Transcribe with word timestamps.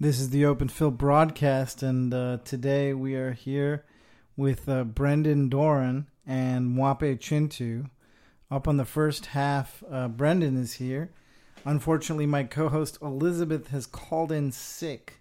This 0.00 0.20
is 0.20 0.30
the 0.30 0.44
Open 0.44 0.68
Phil 0.68 0.92
broadcast, 0.92 1.82
and 1.82 2.14
uh, 2.14 2.38
today 2.44 2.94
we 2.94 3.16
are 3.16 3.32
here 3.32 3.84
with 4.36 4.68
uh, 4.68 4.84
Brendan 4.84 5.48
Doran 5.48 6.06
and 6.24 6.76
Mwape 6.76 7.18
Chintu. 7.18 7.90
Up 8.48 8.68
on 8.68 8.76
the 8.76 8.84
first 8.84 9.26
half, 9.26 9.82
uh, 9.90 10.06
Brendan 10.06 10.56
is 10.56 10.74
here. 10.74 11.10
Unfortunately, 11.64 12.26
my 12.26 12.44
co-host 12.44 12.98
Elizabeth 13.02 13.70
has 13.70 13.86
called 13.86 14.30
in 14.30 14.52
sick, 14.52 15.14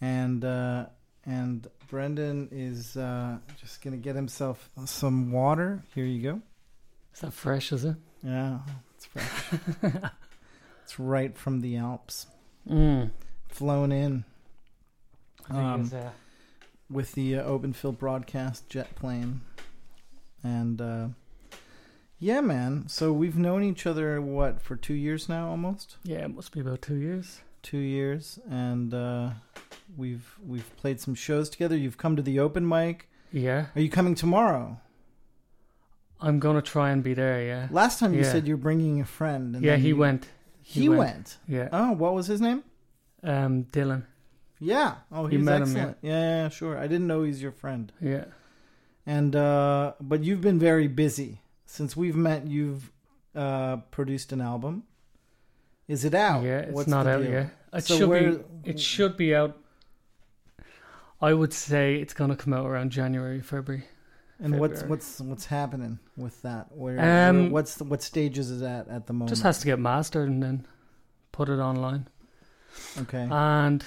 and 0.00 0.46
uh, 0.46 0.86
and 1.26 1.66
Brendan 1.86 2.48
is 2.50 2.96
uh, 2.96 3.36
just 3.60 3.82
gonna 3.82 3.98
get 3.98 4.16
himself 4.16 4.70
some 4.86 5.30
water. 5.30 5.84
Here 5.94 6.06
you 6.06 6.22
go. 6.22 6.40
Is 7.12 7.20
that 7.20 7.34
fresh, 7.34 7.70
is 7.70 7.84
it? 7.84 7.96
Yeah, 8.22 8.60
it's 8.96 9.04
fresh. 9.04 9.60
it's 10.84 10.98
right 10.98 11.36
from 11.36 11.60
the 11.60 11.76
Alps, 11.76 12.28
Mm. 12.66 13.10
Flown 13.50 13.92
in. 13.92 14.24
Um, 15.48 15.90
uh, 15.92 16.10
with 16.88 17.12
the 17.12 17.36
uh, 17.36 17.42
Open 17.42 17.72
Phil 17.72 17.92
broadcast 17.92 18.68
jet 18.68 18.94
plane 18.94 19.40
and 20.42 20.80
uh 20.80 21.08
yeah 22.18 22.40
man 22.40 22.84
so 22.88 23.12
we've 23.12 23.36
known 23.36 23.62
each 23.62 23.84
other 23.86 24.20
what 24.22 24.62
for 24.62 24.74
two 24.76 24.94
years 24.94 25.28
now 25.28 25.48
almost 25.50 25.96
yeah, 26.04 26.18
it 26.24 26.34
must 26.34 26.52
be 26.52 26.60
about 26.60 26.80
two 26.80 26.94
years. 26.96 27.40
two 27.62 27.78
years 27.78 28.38
and 28.48 28.94
uh 28.94 29.30
we've 29.98 30.34
we've 30.46 30.74
played 30.76 30.98
some 31.00 31.14
shows 31.14 31.50
together 31.50 31.76
you've 31.76 31.98
come 31.98 32.16
to 32.16 32.22
the 32.22 32.38
open 32.38 32.66
mic 32.66 33.08
Yeah, 33.32 33.66
are 33.74 33.80
you 33.82 33.90
coming 33.90 34.14
tomorrow 34.14 34.78
I'm 36.20 36.38
gonna 36.38 36.62
try 36.62 36.90
and 36.90 37.02
be 37.02 37.14
there. 37.14 37.42
Yeah, 37.44 37.68
last 37.70 37.98
time 37.98 38.12
you 38.14 38.20
Yeah. 38.20 38.32
said 38.32 38.46
you're 38.46 38.56
bringing 38.56 39.00
a 39.00 39.04
friend 39.06 39.56
and 39.56 39.64
yeah, 39.64 39.76
he 39.76 39.88
you- 39.88 39.96
went. 39.96 40.28
he, 40.62 40.82
he 40.82 40.88
went. 40.88 40.98
went. 41.00 41.38
Yeah, 41.48 41.68
oh 41.72 41.92
what 41.92 42.14
was 42.14 42.26
his 42.28 42.40
name 42.40 42.62
um, 43.22 43.64
Dylan. 43.72 44.04
yeah 44.58 44.94
oh 45.12 45.26
he's 45.26 45.40
met 45.42 45.56
him, 45.56 45.62
excellent 45.62 45.96
yeah. 46.02 46.42
yeah 46.42 46.48
sure 46.48 46.76
i 46.78 46.86
didn't 46.86 47.06
know 47.06 47.22
he's 47.22 47.40
your 47.42 47.52
friend 47.52 47.92
Yeah, 48.00 48.24
And 49.06 49.34
uh 49.34 49.92
but 50.00 50.22
you've 50.24 50.40
been 50.40 50.58
very 50.58 50.88
busy 50.88 51.40
since 51.66 51.96
we've 51.96 52.16
met. 52.16 52.46
You've 52.46 52.90
uh 53.34 53.76
produced 53.90 54.32
an 54.32 54.40
album. 54.40 54.82
Is 55.88 56.04
it 56.04 56.14
out? 56.14 56.42
yeah, 56.44 56.58
it's 56.66 56.72
What's 56.72 56.88
not 56.88 57.06
out 57.06 57.22
deal? 57.22 57.30
yet. 57.32 57.46
It 57.72 57.84
So 57.84 57.96
should 57.96 58.08
where- 58.08 58.32
be. 58.32 58.70
It 58.70 58.78
should 58.80 59.16
be 59.16 59.34
out. 59.34 59.56
I 61.20 61.32
would 61.34 61.52
say 61.52 61.96
it's 61.96 62.14
gonna 62.14 62.36
come 62.36 62.52
out 62.52 62.66
around 62.66 62.90
January, 62.90 63.40
February. 63.40 63.84
And 64.42 64.58
what's 64.58 64.82
what's 64.84 65.20
what's 65.20 65.46
happening 65.46 65.98
with 66.16 66.40
that? 66.42 66.72
Where, 66.76 66.98
Um, 66.98 67.42
where- 67.42 67.50
what's 67.50 67.74
the, 67.76 67.84
what 67.84 68.02
stages 68.02 68.50
is 68.50 68.60
that 68.60 68.88
at 68.88 69.06
the 69.06 69.12
moment? 69.12 69.28
Just 69.30 69.42
has 69.42 69.58
to 69.60 69.66
get 69.66 69.78
mastered 69.78 70.28
and 70.28 70.42
then 70.42 70.66
put 71.32 71.48
it 71.48 71.58
online. 71.58 72.08
Okay. 72.98 73.26
And 73.30 73.84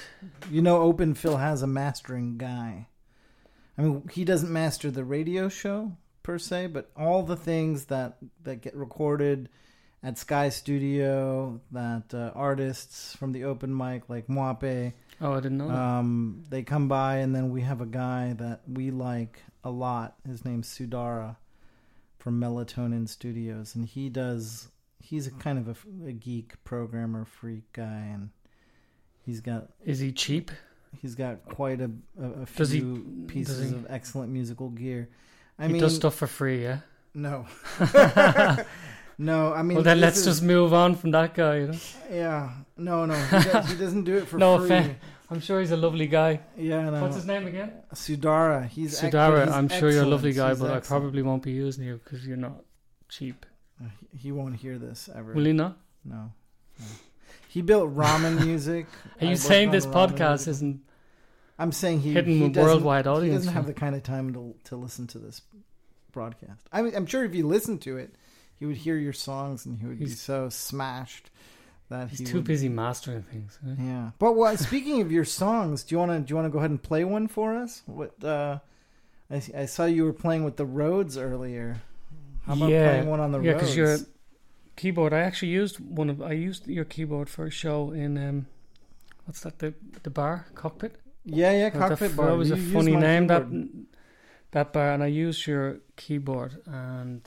you 0.52 0.62
know, 0.62 0.82
Open 0.82 1.14
Phil 1.14 1.38
has 1.38 1.62
a 1.62 1.68
mastering 1.68 2.38
guy. 2.38 2.88
I 3.78 3.82
mean, 3.82 4.08
he 4.12 4.24
doesn't 4.24 4.52
master 4.52 4.92
the 4.92 5.04
radio 5.04 5.50
show 5.50 5.94
per 6.22 6.38
se, 6.38 6.68
but 6.68 6.92
all 6.96 7.24
the 7.24 7.36
things 7.36 7.86
that 7.86 8.18
that 8.44 8.62
get 8.62 8.76
recorded 8.76 9.50
at 10.04 10.18
Sky 10.18 10.50
Studio, 10.50 11.62
that 11.72 12.14
uh, 12.14 12.32
artists 12.36 13.16
from 13.16 13.32
the 13.32 13.46
open 13.46 13.76
mic 13.76 14.10
like 14.10 14.28
Mwape, 14.28 14.94
oh, 15.22 15.34
I 15.34 15.36
didn't 15.40 15.58
know. 15.58 15.70
that. 15.70 15.78
Um, 15.78 16.44
they 16.50 16.62
come 16.62 16.88
by, 16.88 17.18
and 17.18 17.34
then 17.34 17.52
we 17.52 17.62
have 17.62 17.80
a 17.82 17.86
guy 17.86 18.34
that 18.34 18.62
we 18.68 18.92
like 18.92 19.42
a 19.64 19.70
lot. 19.70 20.16
His 20.28 20.44
name's 20.44 20.68
Sudara 20.68 21.38
from 22.20 22.40
Melatonin 22.40 23.08
Studios, 23.08 23.76
and 23.76 23.86
he 23.86 24.10
does. 24.10 24.70
He's 25.00 25.28
a 25.28 25.32
kind 25.32 25.58
of 25.58 25.68
a, 25.68 26.08
a 26.08 26.12
geek 26.12 26.62
programmer 26.64 27.26
freak 27.26 27.72
guy, 27.74 28.10
and 28.14 28.30
he's 29.26 29.42
got 29.42 29.70
Is 29.86 30.00
he 30.00 30.12
cheap? 30.12 30.52
he's 31.02 31.16
got 31.16 31.44
quite 31.46 31.82
a, 31.82 31.90
a, 32.22 32.26
a 32.44 32.46
Does 32.56 32.72
he- 32.72 32.80
few 32.80 33.26
pieces 33.28 33.70
he- 33.72 33.76
of 33.76 33.88
excellent 33.90 34.32
musical 34.32 34.70
gear. 34.70 35.10
I 35.60 35.68
he 35.68 35.74
mean, 35.74 35.82
does 35.82 35.96
stuff 35.96 36.16
for 36.16 36.28
free. 36.28 36.64
Yeah. 36.64 36.80
no, 37.14 37.46
no. 39.18 39.54
I 39.54 39.62
mean, 39.62 39.76
well, 39.76 39.84
then 39.84 40.00
let's 40.02 40.20
is- 40.20 40.26
just 40.26 40.44
move 40.44 40.74
on 40.74 40.96
from 40.96 41.12
that 41.12 41.34
guy. 41.34 41.58
You 41.60 41.68
know? 41.68 41.78
yeah. 42.12 42.52
No, 42.78 43.06
no, 43.06 43.14
he, 43.16 43.50
does, 43.52 43.70
he 43.70 43.76
doesn't 43.78 44.04
do 44.04 44.18
it 44.18 44.28
for 44.28 44.38
No 44.46 44.58
free. 44.58 44.66
offense. 44.66 44.98
I'm 45.30 45.40
sure 45.40 45.60
he's 45.60 45.72
a 45.72 45.78
lovely 45.78 46.08
guy. 46.08 46.42
Yeah, 46.58 46.90
no. 46.90 47.02
What's 47.02 47.16
his 47.16 47.26
name 47.26 47.48
again? 47.48 47.72
Sudara. 47.94 48.68
He's 48.68 49.02
ex- 49.04 49.14
Sudara. 49.16 49.46
he's 49.46 49.54
I'm 49.54 49.68
sure 49.68 49.90
you're 49.90 50.04
a 50.04 50.08
lovely 50.08 50.34
guy, 50.34 50.50
He's 50.50 50.60
but 50.60 50.70
I 50.72 50.80
probably 50.80 51.22
won't 51.24 51.42
be 51.44 51.52
using 51.52 51.86
you 51.86 52.00
because 52.04 52.26
you're 52.28 52.38
not 52.38 52.64
cheap. 53.10 53.46
Uh, 53.84 53.88
he- 54.12 54.18
He 54.18 54.32
won't 54.32 54.56
hear 54.56 54.78
this 54.78 55.10
ever. 55.16 55.34
Will 55.34 55.46
he 55.46 55.54
not? 55.54 55.78
No. 56.06 56.32
no. 56.80 56.86
He 57.54 57.62
built 57.62 57.96
ramen 57.96 58.44
music. 58.46 58.88
Are 59.22 59.26
you 59.26 59.30
worked 59.32 59.42
saying 59.42 59.72
this 59.72 59.86
podcast 59.86 60.48
isn't? 60.48 60.82
I'm 61.60 61.72
saying 61.72 62.00
he 62.02 62.14
hidden 62.14 62.34
he 62.34 62.44
with 62.44 62.54
doesn't- 62.54 62.84
He 63.24 63.30
doesn't 63.30 63.54
have 63.54 63.68
the 63.68 63.74
kind 63.74 63.96
of 63.96 64.02
time 64.04 64.34
to 64.34 64.56
to 64.66 64.76
listen 64.76 65.06
to 65.08 65.20
this 65.20 65.42
broadcast. 66.12 66.62
I 66.72 66.82
mean, 66.82 66.96
I'm 66.96 67.06
sure 67.06 67.24
if 67.24 67.34
he 67.34 67.44
listened 67.44 67.82
to 67.84 67.98
it, 67.98 68.16
he 68.56 68.66
would 68.66 68.78
hear 68.78 68.98
your 68.98 69.14
songs 69.14 69.66
and 69.66 69.78
he 69.80 69.86
would 69.86 70.00
be 70.00 70.10
so 70.10 70.50
smashed 70.50 71.30
that 71.90 72.10
He's 72.10 72.20
he 72.20 72.26
too 72.26 72.38
would- 72.38 72.46
busy 72.46 72.70
mastering 72.70 73.22
things. 73.24 73.60
eh? 73.68 73.76
Yeah, 73.80 74.12
but 74.18 74.34
what? 74.34 74.58
Speaking 74.60 75.02
of 75.02 75.12
your 75.12 75.26
songs, 75.26 75.84
do 75.84 75.94
you 75.94 76.00
want 76.00 76.12
to 76.12 76.20
do 76.20 76.32
you 76.32 76.36
want 76.36 76.46
to 76.48 76.50
go 76.52 76.58
ahead 76.58 76.72
and 76.72 76.82
play 76.82 77.04
one 77.04 77.28
for 77.28 77.56
us? 77.56 77.84
What? 77.86 78.22
uh 78.24 78.60
I, 79.32 79.42
I 79.56 79.66
saw 79.68 79.86
you 79.86 80.04
were 80.06 80.14
playing 80.14 80.44
with 80.44 80.58
the 80.58 80.66
Rhodes 80.66 81.18
earlier. 81.18 81.82
How 82.46 82.54
about 82.54 82.70
Yeah. 82.70 82.90
playing 82.90 83.10
one 83.10 83.20
on 83.20 83.32
the 83.32 83.40
Yeah, 83.40 83.52
Rhodes? 83.54 83.62
because 83.62 83.76
your 83.78 83.98
keyboard. 84.76 85.14
I 85.14 85.20
actually 85.20 85.50
used 85.52 85.80
one 85.80 86.10
of. 86.10 86.22
I 86.22 86.34
used 86.34 86.68
your 86.68 86.86
keyboard 86.86 87.30
for 87.30 87.46
a 87.46 87.52
show 87.52 87.92
in 87.92 88.18
um, 88.18 88.46
what's 89.26 89.42
that? 89.42 89.60
The 89.60 89.74
the 90.04 90.10
bar 90.10 90.48
cockpit. 90.56 90.96
yeah, 91.26 91.52
yeah, 91.52 91.70
That- 91.70 91.80
cockpit 91.80 92.12
that, 92.12 92.18
bar. 92.18 92.28
That 92.28 92.38
was 92.38 92.50
You 92.50 92.56
a 92.56 92.58
funny 92.58 92.96
name. 92.96 93.28
keyboard. 93.28 93.52
That 93.52 93.70
that 94.52 94.74
bar, 94.74 94.92
and 94.94 95.02
I 95.04 95.08
used 95.08 95.48
your 95.48 95.78
keyboard, 95.96 96.62
and 96.68 97.22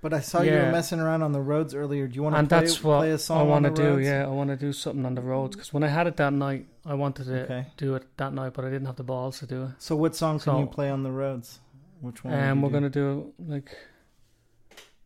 But 0.00 0.12
I 0.14 0.20
saw 0.20 0.42
you 0.42 0.52
were 0.52 0.70
messing 0.72 1.00
around 1.00 1.22
on 1.22 1.32
the 1.32 1.40
Rhodes 1.40 1.74
earlier. 1.74 2.06
Do 2.06 2.14
you 2.16 2.22
want 2.22 2.34
to 2.34 2.38
and 2.40 2.48
play, 2.48 2.60
that's 2.60 2.82
what 2.84 2.98
play 3.00 3.10
a 3.12 3.18
song 3.18 3.40
I 3.40 3.42
want 3.44 3.64
to 3.64 3.70
do. 3.70 3.82
Rhodes? 3.96 4.06
Yeah, 4.06 4.24
I 4.24 4.28
want 4.28 4.50
to 4.50 4.56
do 4.56 4.72
something 4.72 5.04
on 5.06 5.14
the 5.14 5.22
Rhodes 5.22 5.56
because 5.56 5.72
when 5.72 5.82
I 5.82 5.88
had 5.88 6.06
it 6.06 6.16
that 6.18 6.32
night, 6.32 6.66
I 6.84 6.94
wanted 6.94 7.24
to 7.26 7.42
Okay. 7.44 7.66
do 7.78 7.94
it 7.96 8.04
that 8.18 8.32
night, 8.34 8.52
but 8.54 8.64
I 8.66 8.70
didn't 8.70 8.86
have 8.86 8.96
the 8.96 9.02
balls 9.04 9.38
to 9.40 9.46
do 9.46 9.62
it. 9.64 9.70
So 9.78 9.96
what 9.96 10.14
song 10.14 10.38
can 10.40 10.58
you 10.60 10.66
play 10.66 10.90
on 10.90 11.02
the 11.04 11.10
Rhodes? 11.12 11.58
Which 12.00 12.22
one? 12.22 12.34
And 12.34 12.62
would 12.62 12.72
we're 12.72 12.80
you 12.80 12.88
gonna 12.88 12.90
do 12.90 13.32
like 13.46 13.74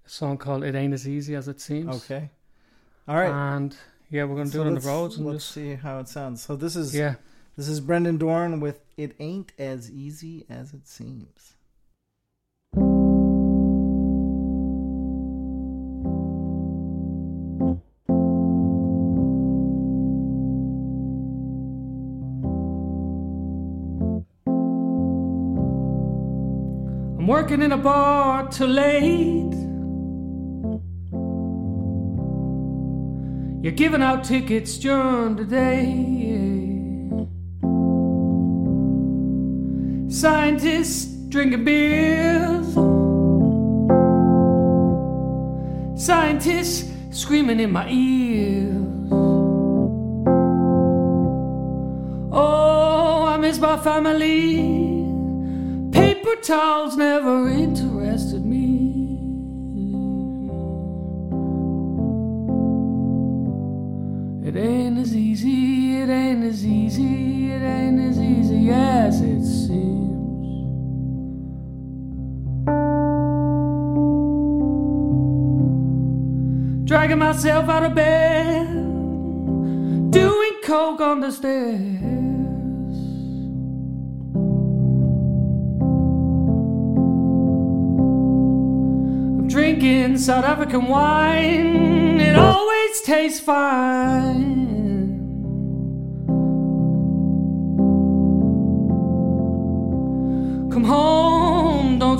a 0.08 0.10
song 0.10 0.38
called 0.38 0.64
"It 0.64 0.74
Ain't 0.74 0.94
as 0.94 1.06
Easy 1.06 1.34
as 1.34 1.48
It? 1.48 1.60
Seems." 1.60 1.96
Okay. 2.04 2.30
All 3.06 3.16
right. 3.16 3.30
And 3.30 3.76
yeah, 4.10 4.24
we're 4.24 4.36
gonna 4.36 4.46
So 4.50 4.62
do 4.62 4.62
it 4.62 4.66
on 4.68 4.74
the 4.74 4.80
Rhodes 4.80 5.16
and 5.16 5.26
Let's 5.26 5.44
just 5.44 5.54
see 5.54 5.74
how 5.74 5.98
it 6.00 6.08
sounds. 6.08 6.42
So 6.42 6.56
this 6.56 6.76
is 6.76 6.94
yeah. 6.94 7.16
this 7.56 7.68
is 7.68 7.80
Brendan 7.80 8.16
Dorn 8.18 8.60
with 8.60 8.80
"It 8.96 9.14
Ain't 9.20 9.52
as 9.58 9.90
Easy 9.90 10.46
as 10.48 10.72
It 10.72 10.88
Seems." 10.88 11.54
I'm 27.18 27.26
working 27.26 27.60
in 27.60 27.72
a 27.72 27.76
bar 27.76 28.48
till 28.48 28.68
late. 28.68 29.67
You're 33.60 33.72
giving 33.72 34.02
out 34.02 34.22
tickets 34.22 34.78
during 34.78 35.34
the 35.34 35.44
day. 35.44 36.38
Scientists 40.08 41.06
drinking 41.28 41.64
beers. 41.64 42.74
Scientists 46.00 46.88
screaming 47.10 47.58
in 47.58 47.72
my 47.72 47.90
ears. 47.90 48.76
Oh, 52.30 53.24
I 53.26 53.38
miss 53.38 53.58
my 53.58 53.76
family. 53.78 55.04
Paper 55.90 56.36
towels 56.42 56.96
never 56.96 57.48
interested 57.48 57.97
easy, 65.44 66.00
it 66.00 66.08
ain't 66.08 66.44
as 66.44 66.66
easy, 66.66 67.52
it 67.52 67.62
ain't 67.62 68.00
as 68.00 68.18
easy 68.18 68.70
as 68.70 69.20
it 69.20 69.44
seems. 69.44 69.78
Dragging 76.88 77.18
myself 77.18 77.68
out 77.68 77.84
of 77.84 77.94
bed, 77.94 78.66
doing 80.10 80.52
coke 80.64 81.00
on 81.00 81.20
the 81.20 81.30
stairs. 81.30 81.76
I'm 89.38 89.46
drinking 89.46 90.18
South 90.18 90.44
African 90.44 90.86
wine. 90.86 92.20
It 92.20 92.36
always 92.36 93.00
tastes 93.02 93.40
fine. 93.40 94.67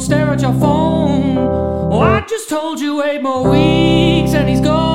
Stare 0.01 0.29
at 0.31 0.41
your 0.41 0.53
phone. 0.55 1.37
Oh, 1.39 2.01
I 2.01 2.21
just 2.23 2.49
told 2.49 2.81
you 2.81 3.03
eight 3.05 3.23
more 3.23 3.51
weeks 3.51 4.35
and 4.35 4.49
he's 4.49 4.61
gone. 4.61 4.88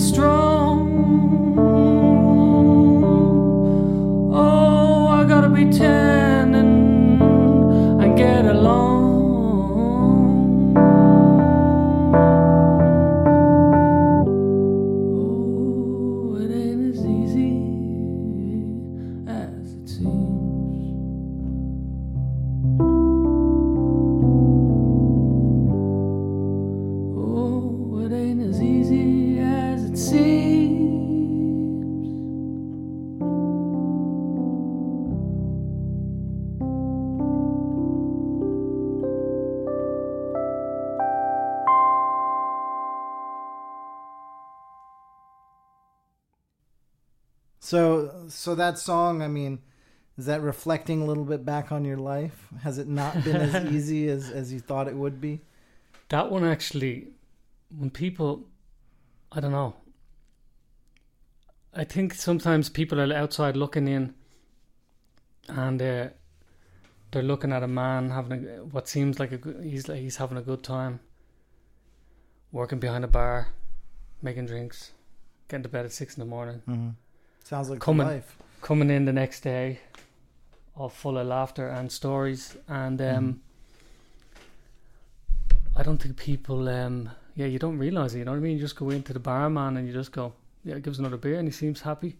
Strong. 0.00 0.49
So, 47.70 48.24
so 48.26 48.56
that 48.56 48.80
song, 48.80 49.22
I 49.22 49.28
mean, 49.28 49.60
is 50.18 50.26
that 50.26 50.40
reflecting 50.42 51.02
a 51.02 51.04
little 51.04 51.24
bit 51.24 51.44
back 51.44 51.70
on 51.70 51.84
your 51.84 51.98
life? 51.98 52.48
Has 52.64 52.78
it 52.78 52.88
not 52.88 53.22
been 53.22 53.36
as 53.36 53.72
easy 53.72 54.08
as 54.08 54.28
as 54.28 54.52
you 54.52 54.58
thought 54.58 54.88
it 54.88 54.96
would 54.96 55.20
be? 55.20 55.42
That 56.08 56.32
one 56.32 56.42
actually, 56.42 57.12
when 57.78 57.90
people, 57.90 58.48
I 59.30 59.38
don't 59.38 59.52
know. 59.52 59.76
I 61.72 61.84
think 61.84 62.14
sometimes 62.14 62.68
people 62.68 63.00
are 63.00 63.14
outside 63.14 63.56
looking 63.56 63.86
in, 63.86 64.14
and 65.46 65.80
uh, 65.80 66.08
they're 67.12 67.22
looking 67.22 67.52
at 67.52 67.62
a 67.62 67.68
man 67.68 68.10
having 68.10 68.48
a, 68.48 68.64
what 68.64 68.88
seems 68.88 69.20
like 69.20 69.30
a 69.30 69.38
good, 69.38 69.62
he's 69.62 69.86
like 69.86 70.00
he's 70.00 70.16
having 70.16 70.38
a 70.38 70.42
good 70.42 70.64
time, 70.64 70.98
working 72.50 72.80
behind 72.80 73.04
a 73.04 73.12
bar, 73.20 73.46
making 74.22 74.46
drinks, 74.46 74.90
getting 75.46 75.62
to 75.62 75.68
bed 75.68 75.84
at 75.84 75.92
six 75.92 76.16
in 76.16 76.20
the 76.20 76.26
morning, 76.26 76.62
Mm-hmm. 76.68 76.90
Sounds 77.50 77.68
like 77.68 77.80
Coming. 77.80 78.06
life. 78.06 78.36
coming 78.62 78.90
in 78.90 79.06
the 79.06 79.12
next 79.12 79.40
day, 79.40 79.80
all 80.76 80.88
full 80.88 81.18
of 81.18 81.26
laughter 81.26 81.66
and 81.66 81.90
stories, 81.90 82.56
and 82.68 83.02
um, 83.02 83.40
I 85.74 85.82
don't 85.82 85.98
think 86.00 86.16
people, 86.16 86.68
um, 86.68 87.10
yeah, 87.34 87.46
you 87.46 87.58
don't 87.58 87.76
realize 87.76 88.14
it. 88.14 88.18
You 88.20 88.24
know 88.26 88.30
what 88.30 88.36
I 88.36 88.40
mean? 88.40 88.54
You 88.56 88.60
just 88.60 88.76
go 88.76 88.90
into 88.90 89.12
the 89.12 89.18
barman 89.18 89.76
and 89.76 89.84
you 89.88 89.92
just 89.92 90.12
go, 90.12 90.32
yeah, 90.64 90.78
give 90.78 90.92
us 90.92 91.00
another 91.00 91.16
beer, 91.16 91.40
and 91.40 91.48
he 91.48 91.50
seems 91.50 91.80
happy. 91.80 92.18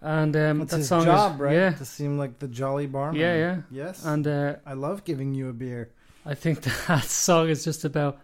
And 0.00 0.34
um, 0.34 0.60
That's 0.60 0.70
that 0.70 0.78
his 0.78 0.88
song 0.88 1.04
job, 1.04 1.34
is, 1.34 1.40
right? 1.40 1.52
Yeah, 1.54 1.70
To 1.72 1.84
seem 1.84 2.16
like 2.16 2.38
the 2.38 2.48
jolly 2.48 2.86
barman. 2.86 3.20
Yeah, 3.20 3.36
yeah. 3.36 3.56
Yes. 3.70 4.06
and 4.06 4.26
uh, 4.26 4.56
I 4.64 4.72
love 4.72 5.04
giving 5.04 5.34
you 5.34 5.50
a 5.50 5.52
beer. 5.52 5.90
I 6.24 6.32
think 6.34 6.62
that 6.86 7.04
song 7.04 7.50
is 7.50 7.62
just 7.62 7.84
about 7.84 8.22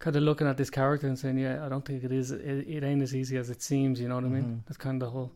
kind 0.00 0.16
of 0.16 0.22
looking 0.22 0.46
at 0.46 0.58
this 0.58 0.68
character 0.68 1.06
and 1.06 1.18
saying, 1.18 1.38
yeah, 1.38 1.64
I 1.64 1.70
don't 1.70 1.82
think 1.84 2.04
it 2.04 2.12
is. 2.12 2.30
It, 2.30 2.68
it 2.68 2.84
ain't 2.84 3.00
as 3.00 3.14
easy 3.16 3.38
as 3.38 3.48
it 3.48 3.62
seems. 3.62 3.98
You 4.00 4.08
know 4.08 4.16
what 4.16 4.24
I 4.24 4.28
mean? 4.28 4.44
Mhm. 4.44 4.60
That's 4.66 4.76
kind 4.76 5.00
of 5.02 5.06
the 5.08 5.10
whole, 5.12 5.32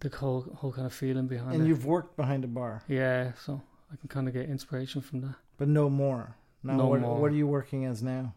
the 0.00 0.08
whole 0.16 0.42
whole 0.56 0.72
kind 0.72 0.86
of 0.86 0.92
feeling 0.92 1.26
behind 1.26 1.54
And 1.54 1.64
it. 1.64 1.68
you've 1.68 1.86
worked 1.86 2.16
behind 2.16 2.44
a 2.44 2.48
bar, 2.48 2.82
Yeah, 2.88 3.32
so 3.44 3.60
I 3.92 3.96
can 3.96 4.08
kind 4.08 4.26
of 4.28 4.34
get 4.34 4.48
inspiration 4.48 5.00
from 5.02 5.20
that. 5.22 5.34
but 5.58 5.68
no 5.68 5.88
more. 5.90 6.36
Now, 6.62 6.76
No 6.76 6.86
what, 6.88 7.00
more. 7.00 7.20
what 7.20 7.32
are 7.32 7.36
you 7.36 7.46
working 7.46 7.84
as 7.86 8.02
now? 8.02 8.34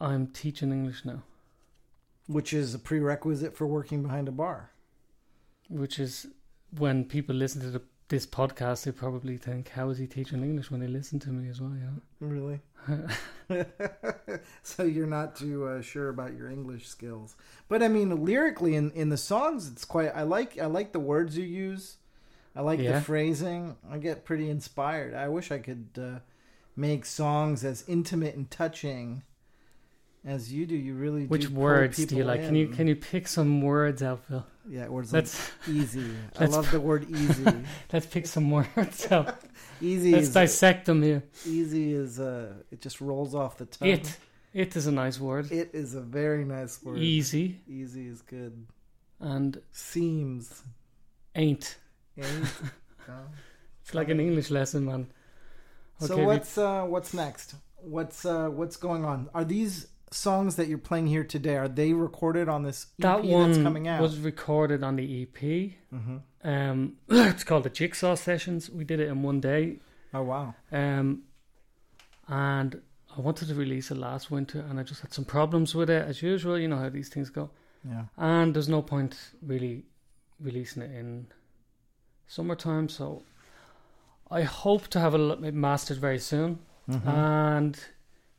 I'm 0.00 0.26
teaching 0.28 0.72
English 0.72 1.04
now, 1.04 1.22
Which 2.26 2.52
is 2.52 2.74
a 2.74 2.78
prerequisite 2.78 3.56
for 3.56 3.66
working 3.66 4.02
behind 4.02 4.28
a 4.28 4.32
bar. 4.32 4.70
which 5.68 5.98
is 5.98 6.26
when 6.78 7.04
people 7.04 7.34
listen 7.34 7.60
to 7.62 7.70
the, 7.70 7.82
this 8.08 8.26
podcast, 8.26 8.84
they 8.84 8.92
probably 8.92 9.36
think, 9.36 9.70
"How 9.70 9.88
is 9.90 9.98
he 9.98 10.06
teaching 10.06 10.42
English?" 10.42 10.70
When 10.70 10.80
they 10.80 10.86
listen 10.86 11.18
to 11.20 11.30
me 11.30 11.48
as 11.48 11.60
well, 11.60 11.74
yeah. 11.76 11.90
Really? 12.20 12.60
so 14.62 14.82
you're 14.82 15.06
not 15.06 15.36
too 15.36 15.66
uh, 15.66 15.80
sure 15.82 16.08
about 16.10 16.34
your 16.36 16.50
English 16.50 16.86
skills, 16.88 17.34
but 17.68 17.82
I 17.82 17.88
mean, 17.88 18.24
lyrically 18.24 18.74
in 18.76 18.90
in 18.92 19.08
the 19.08 19.16
songs, 19.16 19.68
it's 19.68 19.84
quite. 19.84 20.14
I 20.14 20.22
like 20.22 20.58
I 20.58 20.66
like 20.66 20.92
the 20.92 21.00
words 21.00 21.36
you 21.36 21.44
use. 21.44 21.96
I 22.56 22.60
like 22.60 22.78
Yeah. 22.80 22.92
the 22.92 23.00
phrasing. 23.00 23.76
I 23.90 23.98
get 23.98 24.24
pretty 24.24 24.48
inspired. 24.48 25.14
I 25.14 25.28
wish 25.28 25.50
I 25.50 25.58
could 25.58 25.88
uh, 25.98 26.18
make 26.76 27.04
songs 27.04 27.64
as 27.64 27.84
intimate 27.88 28.36
and 28.36 28.48
touching 28.50 29.22
as 30.24 30.52
you 30.52 30.66
do. 30.66 30.74
You 30.76 30.94
really. 30.94 31.26
Which 31.26 31.48
do 31.48 31.54
words 31.54 32.04
do 32.04 32.16
you 32.16 32.24
like? 32.24 32.40
Can 32.42 32.54
you 32.54 32.68
can 32.68 32.86
you 32.86 32.96
pick 32.96 33.28
some 33.28 33.60
words 33.62 34.02
out, 34.02 34.20
Phil? 34.28 34.44
Yeah, 34.68 34.88
words 34.88 35.12
like 35.12 35.24
Let's 35.24 35.50
easy. 35.68 36.10
I 36.38 36.46
love 36.46 36.70
the 36.70 36.80
word 36.80 37.06
easy. 37.10 37.44
let's 37.92 38.06
pick 38.06 38.26
some 38.26 38.50
words 38.50 39.10
out. 39.12 39.36
easy 39.80 40.12
Let's 40.12 40.28
is 40.28 40.34
dissect 40.34 40.86
them 40.86 41.02
here. 41.02 41.22
easy 41.46 41.92
is 41.92 42.18
uh, 42.18 42.52
it 42.70 42.80
just 42.80 43.00
rolls 43.00 43.34
off 43.34 43.58
the 43.58 43.66
tongue. 43.66 43.88
It 43.88 44.16
it 44.54 44.74
is 44.76 44.86
a 44.86 44.92
nice 44.92 45.20
word. 45.20 45.50
It 45.52 45.70
is 45.74 45.94
a 45.94 46.00
very 46.00 46.44
nice 46.44 46.82
word. 46.82 46.98
Easy 46.98 47.60
Easy 47.68 48.06
is 48.08 48.22
good. 48.22 48.66
and 49.20 49.60
Seems. 49.72 50.62
ain't. 51.34 51.76
Ain't. 52.16 52.46
It's 53.82 53.94
like 53.94 54.08
an 54.08 54.20
English 54.20 54.50
lesson, 54.50 54.86
man. 54.86 55.08
so 55.98 56.14
Okay, 56.14 56.20
we- 56.22 56.26
what's 56.26 56.56
uh, 56.56 56.84
what's 56.84 57.12
next? 57.12 57.54
What's 57.82 58.24
uh, 58.24 58.48
what's 58.48 58.76
going 58.76 59.04
on? 59.04 59.28
Are 59.34 59.44
these 59.44 59.88
songs 60.14 60.56
that 60.56 60.68
you're 60.68 60.78
playing 60.78 61.06
here 61.08 61.24
today? 61.24 61.56
Are 61.56 61.68
they 61.68 61.92
recorded 61.92 62.48
on 62.48 62.62
this 62.62 62.86
EP 63.00 63.02
that 63.02 63.22
that's 63.46 63.58
coming 63.62 63.88
out? 63.88 64.00
was 64.00 64.18
recorded 64.18 64.82
on 64.82 64.96
the 64.96 65.22
EP. 65.22 65.72
hmm 65.90 66.16
Um, 66.42 66.96
it's 67.08 67.44
called 67.44 67.64
the 67.64 67.70
Jigsaw 67.70 68.14
Sessions. 68.14 68.70
We 68.70 68.84
did 68.84 69.00
it 69.00 69.08
in 69.08 69.22
one 69.22 69.40
day. 69.40 69.80
Oh 70.12 70.22
wow. 70.22 70.54
Um, 70.72 71.22
and 72.28 72.80
I 73.16 73.20
wanted 73.20 73.48
to 73.48 73.54
release 73.54 73.90
it 73.90 73.96
last 73.96 74.30
winter, 74.30 74.60
and 74.68 74.78
I 74.80 74.82
just 74.82 75.00
had 75.02 75.12
some 75.12 75.24
problems 75.24 75.74
with 75.74 75.90
it, 75.90 76.06
as 76.06 76.22
usual. 76.22 76.58
You 76.58 76.68
know 76.68 76.78
how 76.78 76.88
these 76.88 77.08
things 77.08 77.30
go. 77.30 77.50
Yeah. 77.88 78.04
And 78.16 78.54
there's 78.54 78.68
no 78.68 78.82
point 78.82 79.16
really 79.42 79.84
releasing 80.40 80.82
it 80.82 80.90
in 80.90 81.26
summertime. 82.26 82.88
So 82.88 83.22
I 84.30 84.42
hope 84.42 84.88
to 84.88 85.00
have 85.00 85.14
it 85.14 85.54
mastered 85.54 85.98
very 85.98 86.18
soon. 86.18 86.58
Mhm. 86.88 87.06
And 87.06 87.78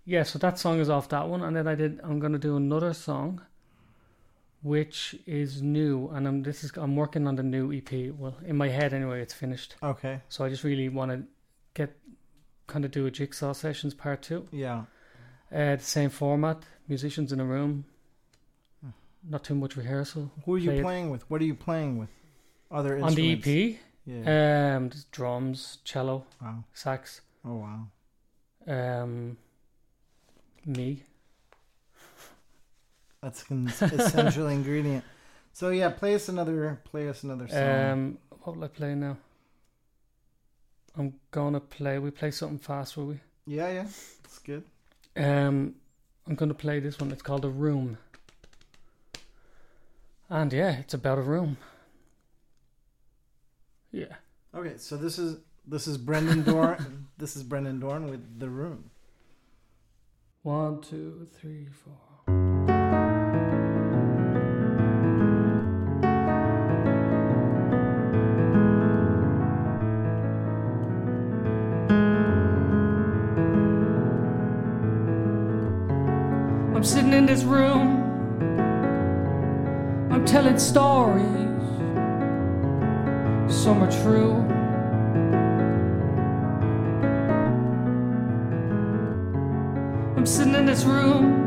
yeah, 0.06 0.24
so 0.24 0.40
that 0.40 0.58
song 0.60 0.80
is 0.80 0.90
off 0.90 1.10
that 1.10 1.28
one, 1.28 1.42
and 1.42 1.56
then 1.56 1.68
I 1.68 1.76
did. 1.76 2.00
I'm 2.04 2.20
gonna 2.20 2.38
do 2.40 2.56
another 2.58 2.94
song, 2.94 3.42
which 4.62 5.16
is 5.26 5.62
new, 5.62 6.10
and 6.10 6.28
I'm 6.28 6.44
this 6.44 6.64
is 6.64 6.72
I'm 6.76 6.96
working 6.96 7.28
on 7.28 7.36
the 7.36 7.44
new 7.44 7.72
EP. 7.74 7.92
Well, 8.18 8.36
in 8.46 8.56
my 8.58 8.70
head 8.70 8.94
anyway, 8.94 9.22
it's 9.22 9.34
finished. 9.34 9.76
okay. 9.84 10.22
So 10.30 10.44
I 10.46 10.50
just 10.50 10.64
really 10.64 10.90
want 10.90 11.12
to 11.12 11.24
get 11.74 11.96
kind 12.68 12.84
of 12.86 12.92
do 12.92 13.06
a 13.06 13.12
jigsaw 13.12 13.54
sessions 13.54 13.94
part 13.94 14.22
two. 14.22 14.48
Yeah. 14.52 14.84
Uh, 15.54 15.76
the 15.76 15.80
same 15.84 16.10
format, 16.10 16.64
musicians 16.88 17.32
in 17.32 17.40
a 17.40 17.46
room, 17.46 17.86
not 19.28 19.44
too 19.44 19.56
much 19.56 19.78
rehearsal. 19.78 20.32
Who 20.46 20.56
are 20.56 20.58
you 20.58 20.72
Play 20.72 20.80
it. 20.80 20.84
playing 20.84 21.10
with? 21.12 21.30
What 21.30 21.42
are 21.42 21.46
you 21.46 21.56
playing 21.56 21.98
with? 22.00 22.10
Other 22.72 22.98
instruments. 22.98 23.12
On 23.12 23.16
the 23.16 23.32
instruments? 23.34 23.78
EP, 23.78 23.80
Yeah. 24.26 24.76
um, 24.78 24.90
there's 24.90 25.06
drums, 25.06 25.78
cello, 25.84 26.26
wow. 26.42 26.64
sax, 26.74 27.22
Oh 27.48 27.56
wow. 27.66 27.88
Um, 28.68 29.38
me. 30.66 31.04
That's 33.22 33.50
an 33.50 33.68
essential 33.68 34.48
ingredient. 34.48 35.04
So 35.54 35.70
yeah, 35.70 35.90
play 35.90 36.16
us 36.16 36.30
another 36.30 36.80
play 36.84 37.10
us 37.10 37.24
another 37.24 37.48
song. 37.48 37.90
Um, 37.92 38.18
what 38.44 38.56
will 38.56 38.64
I 38.64 38.68
play 38.68 38.94
now? 38.94 39.18
I'm 40.98 41.14
gonna 41.32 41.60
play. 41.60 41.98
We 42.00 42.12
play 42.12 42.32
something 42.32 42.60
fast, 42.60 42.98
will 42.98 43.08
we? 43.08 43.20
yeah, 43.48 43.72
yeah. 43.72 43.88
That's 44.24 44.40
good. 44.40 44.64
Um, 45.16 45.76
I'm 46.28 46.36
gonna 46.36 46.54
play 46.54 46.80
this 46.80 47.00
one. 47.00 47.12
It's 47.12 47.22
called 47.22 47.46
a 47.46 47.50
room. 47.50 47.98
And 50.30 50.52
yeah, 50.52 50.78
it's 50.80 50.94
about 50.94 51.18
a 51.18 51.22
room. 51.22 51.58
Yeah. 53.92 54.16
Okay, 54.54 54.78
so 54.78 54.98
this 54.98 55.18
is 55.18 55.38
this 55.68 55.88
is 55.88 55.98
Brendan 55.98 56.44
Dorn 56.44 57.08
this 57.18 57.36
is 57.36 57.44
Brendan 57.44 57.80
Dorn 57.80 58.10
with 58.10 58.40
The 58.40 58.50
Room. 58.50 58.92
One, 60.46 60.80
two, 60.80 61.28
three, 61.34 61.66
four. 61.66 61.98
I'm 76.76 76.84
sitting 76.84 77.14
in 77.14 77.26
this 77.26 77.42
room. 77.42 78.04
I'm 80.12 80.26
telling 80.26 80.60
stories. 80.60 81.26
Some 83.52 83.82
are 83.82 83.92
true. 84.04 84.55
I'm 90.26 90.32
sitting 90.32 90.56
in 90.56 90.66
this 90.66 90.86
room. 90.86 91.46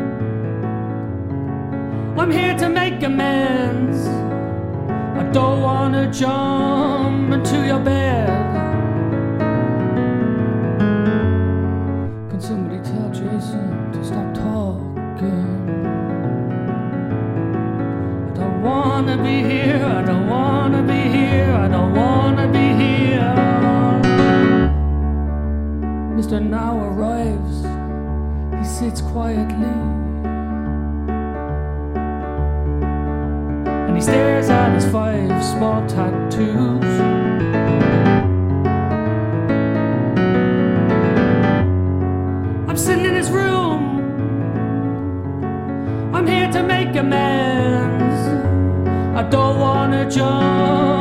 I'm 2.16 2.30
here 2.30 2.56
to 2.58 2.68
make 2.68 3.02
amends. 3.02 4.06
I 4.06 5.28
don't 5.32 5.62
wanna 5.62 6.08
jump 6.12 7.32
into 7.32 7.66
your 7.66 7.80
bed. 7.80 8.47
Quietly 29.18 29.74
and 33.86 33.96
he 33.96 34.00
stares 34.00 34.48
at 34.48 34.72
his 34.76 34.86
five 34.92 35.44
small 35.44 35.84
tattoos. 35.88 36.92
I'm 42.68 42.76
sitting 42.76 43.06
in 43.06 43.14
his 43.16 43.30
room. 43.30 43.82
I'm 46.14 46.26
here 46.28 46.52
to 46.52 46.62
make 46.62 46.94
amends. 46.94 48.20
I 49.20 49.22
don't 49.28 49.58
wanna 49.58 50.08
jump 50.08 50.97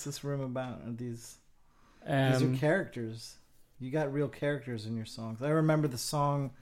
what's 0.00 0.16
this 0.16 0.24
room 0.24 0.40
about? 0.40 0.80
Are 0.86 0.92
these 0.92 1.36
these 2.06 2.42
are 2.42 2.46
Um, 2.46 2.56
characters? 2.56 3.36
You 3.78 3.90
got 3.90 4.10
real 4.10 4.28
characters 4.28 4.86
in 4.86 4.96
your 4.96 5.04
songs. 5.04 5.42
I 5.42 5.50
remember 5.50 5.88
the 5.88 5.98
song. 5.98 6.52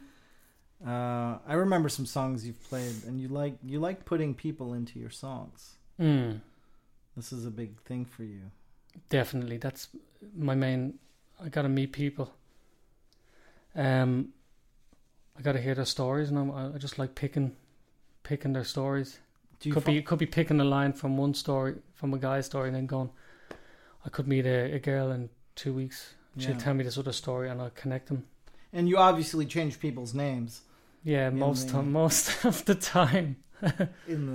Uh, 0.85 1.39
I 1.47 1.55
remember 1.55 1.89
some 1.89 2.05
songs 2.07 2.45
you've 2.45 2.61
played, 2.65 3.05
and 3.07 3.21
you 3.21 3.29
like 3.29 3.55
you 3.63 3.79
like 3.79 4.05
putting 4.05 4.35
people 4.35 4.75
into 4.75 4.99
your 4.99 5.11
songs. 5.11 5.77
mm. 6.01 6.41
This 7.17 7.33
is 7.33 7.47
a 7.47 7.51
big 7.51 7.81
thing 7.83 8.05
for 8.05 8.25
you. 8.25 8.51
Definitely, 9.09 9.59
that's 9.59 9.89
my 10.37 10.57
main. 10.57 10.99
I 11.41 11.49
gotta 11.49 11.69
meet 11.69 11.93
people. 11.93 12.33
Um, 13.77 14.33
I 15.39 15.43
gotta 15.43 15.61
hear 15.61 15.77
their 15.77 15.85
stories, 15.85 16.29
and 16.31 16.39
I'm, 16.39 16.75
I 16.75 16.79
just 16.79 16.99
like 16.99 17.15
picking, 17.15 17.55
picking 18.25 18.53
their 18.53 18.65
stories. 18.65 19.19
Do 19.61 19.69
you 19.69 19.75
could 19.75 19.85
fi- 19.85 19.95
be 19.95 20.03
could 20.03 20.19
be 20.19 20.27
picking 20.27 20.61
a 20.61 20.65
line 20.65 20.93
from 20.93 21.17
one 21.17 21.35
story, 21.35 21.77
from 21.95 22.15
a 22.15 22.19
guy's 22.19 22.47
story, 22.47 22.69
and 22.69 22.77
then 22.77 22.87
going. 22.87 23.11
I 24.05 24.09
could 24.09 24.27
meet 24.29 24.47
a, 24.47 24.75
a 24.75 24.79
girl 24.79 25.11
in 25.11 25.29
two 25.55 25.73
weeks. 25.73 26.15
She'll 26.39 26.51
Yeah. 26.53 26.59
tell 26.59 26.75
me 26.75 26.85
this 26.85 26.97
other 26.99 27.13
story, 27.13 27.49
and 27.51 27.61
I'll 27.61 27.71
connect 27.71 28.09
them. 28.09 28.25
and 28.73 28.89
you 28.89 28.97
obviously 28.99 29.47
change 29.47 29.81
people's 29.81 30.15
names 30.15 30.63
Yeah, 31.03 31.31
most 31.31 31.69
the- 31.69 31.83
most 31.83 32.45
of 32.51 32.65
the 32.65 32.75
time. 32.75 33.37
in 34.07 34.27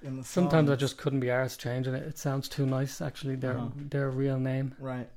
the 0.00 0.06
in 0.06 0.16
the. 0.16 0.24
Sometimes 0.24 0.70
I 0.70 0.76
just 0.76 0.96
couldn't 0.96 1.20
be 1.20 1.26
arsed 1.26 1.58
changing 1.58 1.92
it. 1.94 2.02
It 2.04 2.16
sounds 2.18 2.48
too 2.48 2.64
nice. 2.64 3.00
Actually, 3.02 3.36
their 3.36 3.58
Uh-huh. 3.58 3.68
their 3.76 4.08
real 4.10 4.38
name. 4.38 4.74
right. 4.78 5.08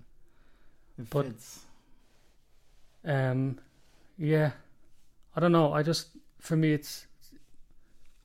It 1.00 1.10
But- 1.10 1.26
fits. 1.28 1.60
Um, 3.06 3.60
yeah, 4.18 4.52
I 5.36 5.40
don't 5.40 5.52
know. 5.52 5.74
I 5.74 5.84
just 5.84 6.10
for 6.40 6.56
me, 6.56 6.74
it's 6.74 7.06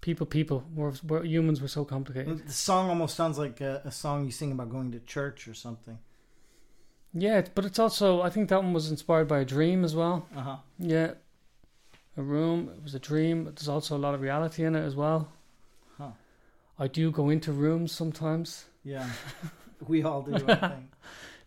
people, 0.00 0.26
people. 0.26 0.64
We're, 0.74 0.92
we're 1.06 1.24
humans. 1.24 1.60
We're 1.60 1.68
so 1.68 1.84
complicated. 1.84 2.46
The 2.46 2.52
song 2.52 2.88
almost 2.88 3.16
sounds 3.16 3.38
like 3.38 3.60
a, 3.60 3.82
a 3.84 3.90
song 3.90 4.24
you 4.24 4.30
sing 4.30 4.52
about 4.52 4.70
going 4.70 4.92
to 4.92 5.00
church 5.00 5.48
or 5.48 5.54
something. 5.54 5.98
Yeah, 7.14 7.42
but 7.54 7.64
it's 7.64 7.78
also. 7.78 8.22
I 8.22 8.30
think 8.30 8.48
that 8.50 8.62
one 8.62 8.72
was 8.72 8.90
inspired 8.90 9.28
by 9.28 9.40
a 9.40 9.44
dream 9.44 9.84
as 9.84 9.94
well. 9.96 10.26
Uh 10.36 10.40
huh. 10.40 10.56
Yeah, 10.78 11.12
a 12.16 12.22
room. 12.22 12.70
It 12.76 12.82
was 12.82 12.94
a 12.94 12.98
dream. 12.98 13.44
But 13.44 13.56
there's 13.56 13.68
also 13.68 13.96
a 13.96 13.98
lot 13.98 14.14
of 14.14 14.20
reality 14.20 14.64
in 14.64 14.74
it 14.74 14.84
as 14.84 14.94
well. 14.94 15.28
Huh. 15.96 16.10
I 16.78 16.86
do 16.86 17.10
go 17.10 17.30
into 17.30 17.52
rooms 17.52 17.92
sometimes. 17.92 18.66
Yeah. 18.84 19.08
we 19.88 20.02
all 20.02 20.22
do. 20.22 20.34
I 20.34 20.38
think. 20.54 20.92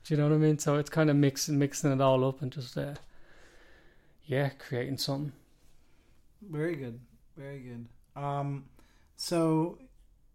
Do 0.03 0.13
you 0.13 0.17
know 0.17 0.29
what 0.29 0.36
I 0.36 0.39
mean? 0.39 0.58
So 0.58 0.77
it's 0.77 0.89
kind 0.89 1.10
of 1.12 1.15
mixing 1.15 1.60
mixing 1.60 1.91
it 1.91 2.01
all 2.01 2.25
up 2.27 2.41
and 2.41 2.51
just 2.51 2.75
uh, 2.75 2.96
yeah, 4.25 4.50
creating 4.50 4.98
something. 4.98 5.31
Very 6.50 6.75
good. 6.75 7.00
Very 7.38 7.60
good. 7.60 7.88
Um, 8.15 8.65
so 9.15 9.77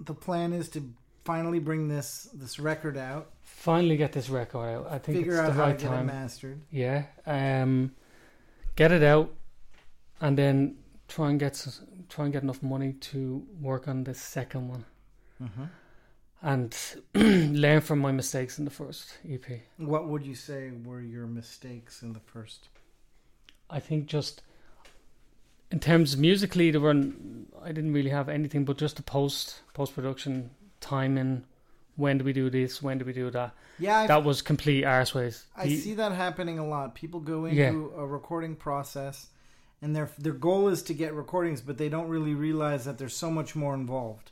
the 0.01 0.15
plan 0.15 0.53
is 0.53 0.69
to 0.71 0.93
finally 1.25 1.59
bring 1.59 1.89
this 1.89 2.29
this 2.33 2.59
record 2.59 2.97
out. 2.97 3.31
Finally, 3.43 3.97
get 3.97 4.13
this 4.13 4.29
record 4.29 4.69
out. 4.69 4.87
I 4.91 4.99
think 4.99 5.19
figure 5.19 5.33
it's 5.33 5.41
out 5.41 5.47
the 5.49 5.53
how 5.55 5.61
right 5.67 5.79
to 5.79 5.85
get 5.85 5.91
time. 5.91 6.09
it 6.09 6.13
mastered. 6.13 6.61
Yeah. 6.71 7.05
Um, 7.27 7.93
get 8.77 8.93
it 8.93 9.03
out, 9.03 9.33
and 10.21 10.37
then 10.39 10.77
try 11.09 11.31
and 11.31 11.39
get 11.41 11.67
try 12.09 12.25
and 12.25 12.33
get 12.33 12.43
enough 12.43 12.63
money 12.63 12.93
to 12.95 13.45
work 13.61 13.89
on 13.89 14.05
the 14.05 14.15
second 14.15 14.69
one, 14.69 14.85
Mm-hmm. 15.43 15.65
and 16.43 16.77
learn 17.61 17.81
from 17.81 17.99
my 17.99 18.13
mistakes 18.13 18.59
in 18.59 18.65
the 18.65 18.71
first 18.71 19.19
EP. 19.29 19.45
What 19.79 20.09
would 20.09 20.25
you 20.25 20.35
say 20.35 20.71
were 20.85 21.01
your 21.01 21.27
mistakes 21.27 22.03
in 22.03 22.13
the 22.13 22.21
first? 22.21 22.69
I 23.69 23.81
think 23.81 24.07
just 24.07 24.43
in 25.71 25.81
terms 25.81 26.15
of 26.15 26.21
musically, 26.21 26.71
there 26.71 26.81
were 26.81 26.95
I 27.63 27.73
didn't 27.73 27.93
really 27.93 28.11
have 28.11 28.29
anything, 28.29 28.65
but 28.65 28.79
just 28.79 28.97
the 28.97 29.03
post 29.03 29.61
post 29.75 29.95
production 29.95 30.51
timing. 30.81 31.45
When 31.97 32.19
do 32.19 32.25
we 32.25 32.35
do 32.35 32.51
this? 32.51 32.83
When 32.83 32.99
do 32.99 33.05
we 33.07 33.15
do 33.15 33.31
that? 33.31 33.55
Yeah, 33.79 34.01
I, 34.01 34.07
that 34.07 34.23
was 34.23 34.43
complete 34.43 34.85
arseways. 34.85 35.45
I 35.57 35.65
The- 35.67 35.77
see 35.79 35.95
that 35.95 36.13
happening 36.13 36.59
a 36.59 36.67
lot. 36.67 36.95
People 36.95 37.21
go 37.21 37.47
into 37.47 37.57
Yeah. 37.57 37.71
a 38.03 38.07
recording 38.07 38.55
process, 38.55 39.29
and 39.81 39.97
their 39.97 40.11
their 40.19 40.35
goal 40.35 40.69
is 40.69 40.83
to 40.85 40.95
get 40.95 41.15
recordings, 41.15 41.61
but 41.63 41.79
they 41.79 41.89
don't 41.89 42.09
really 42.09 42.35
realize 42.35 42.85
that 42.85 42.99
there's 42.99 43.17
so 43.17 43.31
much 43.31 43.57
more 43.57 43.75
involved. 43.75 44.31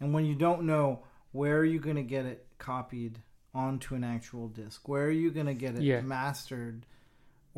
And 0.00 0.12
when 0.14 0.26
you 0.26 0.34
don't 0.34 0.62
know 0.64 1.00
where 1.32 1.58
are 1.58 1.64
you 1.64 1.80
going 1.80 1.96
to 1.96 2.02
get 2.02 2.24
it 2.26 2.46
copied 2.58 3.18
onto 3.54 3.94
an 3.94 4.04
actual 4.04 4.48
disc, 4.48 4.86
where 4.88 5.06
are 5.06 5.10
you 5.10 5.30
going 5.30 5.46
to 5.46 5.54
get 5.54 5.74
it 5.76 5.82
Yeah. 5.82 6.02
mastered 6.02 6.84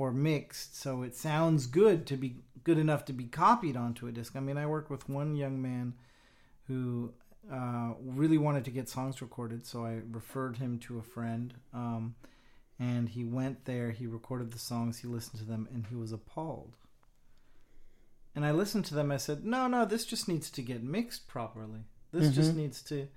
or 0.01 0.13
mixed 0.13 0.81
so 0.81 1.03
it 1.03 1.15
sounds 1.15 1.67
good 1.67 2.07
to 2.07 2.17
be 2.17 2.37
good 2.65 2.79
enough 2.79 3.05
to 3.05 3.13
be 3.13 3.25
copied 3.25 3.77
onto 3.77 4.07
a 4.07 4.13
disc. 4.13 4.35
I 4.35 4.41
mean, 4.41 4.57
I 4.57 4.67
worked 4.67 4.91
with 4.91 5.09
one 5.09 5.35
young 5.35 5.61
man 5.61 5.95
who 6.69 7.13
uh, 7.53 7.93
really 8.03 8.39
wanted 8.39 8.65
to 8.65 8.71
get 8.71 8.89
songs 8.89 9.21
recorded, 9.21 9.67
so 9.67 9.85
I 9.85 10.01
referred 10.11 10.57
him 10.59 10.79
to 10.81 10.99
a 10.99 11.03
friend. 11.03 11.55
Um, 11.75 12.15
and 12.79 13.09
he 13.11 13.25
went 13.25 13.65
there, 13.65 13.91
he 13.91 14.07
recorded 14.07 14.53
the 14.53 14.59
songs, 14.59 14.99
he 14.99 15.09
listened 15.09 15.39
to 15.41 15.47
them, 15.47 15.69
and 15.73 15.87
he 15.87 15.95
was 15.97 16.13
appalled. 16.13 16.77
And 18.35 18.45
I 18.45 18.53
listened 18.53 18.85
to 18.87 18.95
them. 18.95 19.11
I 19.11 19.17
said, 19.19 19.45
"No, 19.45 19.67
no, 19.69 19.85
this 19.85 20.07
just 20.07 20.29
needs 20.29 20.51
to 20.51 20.63
get 20.63 20.83
mixed 20.83 21.29
properly. 21.29 21.81
This 22.13 22.31
just 22.35 22.53
Mhm. 22.53 22.57
needs 22.57 22.83
to, 22.85 23.09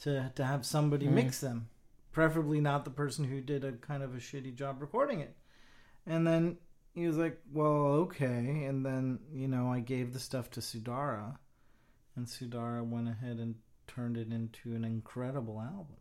to, 0.00 0.30
to 0.34 0.44
have 0.44 0.66
somebody 0.66 1.06
Mhm. 1.06 1.12
mix 1.12 1.40
them, 1.40 1.68
preferably 2.12 2.60
not 2.60 2.84
the 2.84 2.90
person 2.90 3.24
who 3.24 3.40
did 3.40 3.64
a 3.64 3.72
kind 3.72 4.02
of 4.02 4.14
a 4.14 4.18
shitty 4.18 4.54
job 4.54 4.80
recording 4.82 5.20
it." 5.20 5.36
And 6.08 6.26
then 6.26 6.56
he 6.94 7.06
was 7.06 7.16
like, 7.16 7.38
"Well, 7.52 8.06
okay." 8.06 8.64
And 8.64 8.84
then 8.84 9.20
you 9.32 9.46
know, 9.46 9.72
I 9.72 9.80
gave 9.80 10.12
the 10.12 10.18
stuff 10.18 10.50
to 10.52 10.60
Sudara, 10.60 11.36
and 12.16 12.26
Sudara 12.26 12.84
went 12.84 13.08
ahead 13.08 13.38
and 13.38 13.56
turned 13.86 14.16
it 14.16 14.32
into 14.32 14.74
an 14.74 14.84
incredible 14.84 15.60
album. 15.60 15.96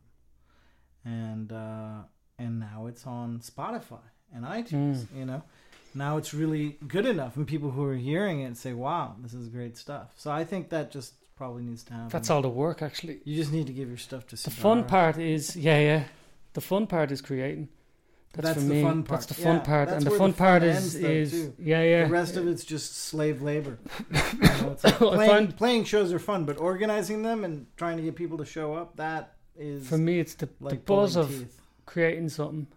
And 1.06 1.52
uh, 1.52 2.04
and 2.40 2.60
now 2.60 2.88
it's 2.88 3.06
on 3.06 3.40
Spotify 3.40 4.06
and 4.34 4.46
iTunes. 4.46 5.06
Mm. 5.06 5.18
You 5.18 5.26
know, 5.26 5.44
now 5.94 6.18
it's 6.18 6.34
really 6.34 6.78
good 6.88 7.06
enough, 7.06 7.36
and 7.36 7.46
people 7.46 7.72
who 7.72 7.84
are 7.84 7.96
hearing 7.96 8.42
it 8.42 8.58
say, 8.58 8.74
"Wow, 8.74 9.16
this 9.22 9.34
is 9.34 9.50
great 9.50 9.78
stuff." 9.78 10.14
So 10.18 10.32
I 10.32 10.46
think 10.46 10.70
that 10.70 10.92
just 10.92 11.14
probably 11.36 11.64
needs 11.64 11.84
to 11.84 11.94
happen. 11.94 12.10
That's 12.10 12.30
all 12.30 12.42
the 12.42 12.50
work, 12.50 12.82
actually. 12.82 13.20
You 13.24 13.36
just 13.36 13.52
need 13.52 13.68
to 13.68 13.74
give 13.74 13.88
your 13.88 13.98
stuff 13.98 14.28
to. 14.28 14.36
Sudara. 14.36 14.44
The 14.46 14.52
fun 14.52 14.84
part 14.86 15.18
is, 15.18 15.56
yeah, 15.56 15.80
yeah. 15.80 16.04
The 16.54 16.62
fun 16.62 16.88
part 16.88 17.12
is 17.12 17.22
creating. 17.22 17.70
That's, 18.34 18.50
That's 18.50 18.60
for 18.62 18.68
the 18.68 18.74
me. 18.76 18.82
fun 18.84 19.04
part. 19.04 19.20
That's 19.22 19.26
the 19.26 19.34
fun 19.42 19.56
Yeah, 19.56 19.60
part, 19.64 19.90
that's 19.90 19.98
and 19.98 20.06
the 20.14 20.18
fun 20.18 20.32
the 20.32 20.38
fun 20.38 20.48
part 20.48 20.64
ends, 20.64 20.96
is 20.96 21.02
though, 21.02 21.08
is 21.10 21.32
too. 21.32 21.54
yeah, 21.60 21.82
yeah. 21.84 22.04
The 22.06 22.12
rest 22.12 22.36
of 22.38 22.48
it's 22.48 22.64
just 22.64 22.96
slave 22.96 23.42
labor. 23.42 23.80
You 24.34 24.40
know, 24.40 24.78
like 24.84 24.96
playing, 24.98 25.30
find- 25.32 25.58
playing 25.58 25.84
shows 25.86 26.14
are 26.14 26.20
fun, 26.20 26.46
but 26.46 26.60
organizing 26.60 27.24
them 27.24 27.44
and 27.44 27.66
trying 27.78 27.98
to 27.98 28.04
get 28.04 28.16
people 28.16 28.38
to 28.38 28.46
show 28.46 28.74
up, 28.76 28.96
that 28.98 29.34
is 29.56 29.88
For 29.88 29.98
me, 29.98 30.20
it's 30.20 30.36
the, 30.36 30.50
like 30.60 30.72
the 30.74 30.80
buzz 30.94 31.16
of 31.16 31.30
teeth. 31.30 31.60
creating 31.88 32.30
something, 32.30 32.68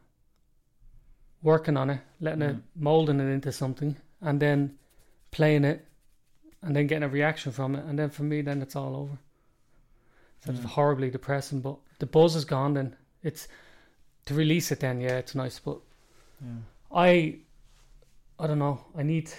working 1.43 1.77
on 1.77 1.91
it, 1.91 2.01
letting 2.21 2.43
it, 2.43 2.57
Mm. 2.57 2.63
molding 2.77 3.21
it 3.21 3.25
into 3.31 3.53
something, 3.53 3.97
and 4.21 4.41
then 4.41 4.79
playing 5.31 5.65
it, 5.65 5.87
and 6.63 6.75
then 6.77 6.87
getting 6.87 7.03
a 7.05 7.09
reaction 7.09 7.53
from 7.53 7.75
it, 7.75 7.85
and 7.85 7.99
then 7.99 8.11
for 8.11 8.23
me, 8.23 8.41
then 8.43 8.63
it's 8.63 8.77
all 8.77 8.97
over. 8.97 9.19
So 10.45 10.53
it's 10.53 10.65
horribly 10.65 11.11
depressing, 11.11 11.61
but 11.61 11.77
the 11.99 12.07
buzz 12.07 12.35
is 12.35 12.47
gone. 12.47 12.73
Then 12.75 12.97
it's 13.23 13.47
to 14.27 14.35
release 14.35 14.71
it. 14.73 14.81
Then 14.81 15.01
yeah, 15.01 15.19
it's 15.19 15.35
nice, 15.35 15.59
but 15.59 15.79
Yeah. 16.41 16.49
I, 16.93 17.37
I 18.39 18.47
don't 18.47 18.59
know. 18.59 18.85
I 18.97 19.03
need. 19.03 19.31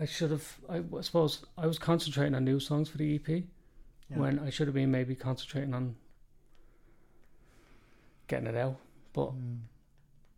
I 0.00 0.06
should 0.06 0.30
have. 0.30 0.56
I, 0.68 0.82
I 0.96 1.00
suppose 1.02 1.44
I 1.58 1.66
was 1.66 1.78
concentrating 1.78 2.34
on 2.34 2.44
new 2.44 2.60
songs 2.60 2.88
for 2.88 2.98
the 2.98 3.14
EP 3.16 3.28
Yeah. 3.28 3.42
when 4.18 4.38
I 4.38 4.50
should 4.50 4.66
have 4.68 4.74
been 4.74 4.90
maybe 4.90 5.14
concentrating 5.14 5.74
on 5.74 5.96
getting 8.28 8.46
it 8.48 8.56
out. 8.56 8.76
But 9.12 9.32
Mm. 9.34 9.58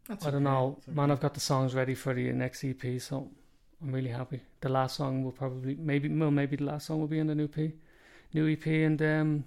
That's 0.08 0.26
I 0.26 0.30
don't 0.32 0.42
know, 0.42 0.76
okay. 0.82 0.92
man. 0.92 1.10
I've 1.10 1.20
got 1.20 1.32
the 1.32 1.40
songs 1.40 1.74
ready 1.74 1.94
for 1.94 2.12
the 2.12 2.30
next 2.32 2.62
EP, 2.62 3.00
so 3.00 3.30
I'm 3.80 3.90
really 3.90 4.10
happy. 4.10 4.42
The 4.60 4.68
last 4.68 4.96
song 4.96 5.24
will 5.24 5.32
probably 5.32 5.76
maybe 5.76 6.08
well 6.10 6.30
maybe 6.30 6.56
the 6.56 6.64
last 6.64 6.86
song 6.88 7.00
will 7.00 7.06
be 7.08 7.18
in 7.20 7.26
the 7.26 7.34
new 7.34 7.44
EP, 7.56 7.72
new 8.34 8.46
EP, 8.52 8.66
and 8.66 9.00
um, 9.00 9.44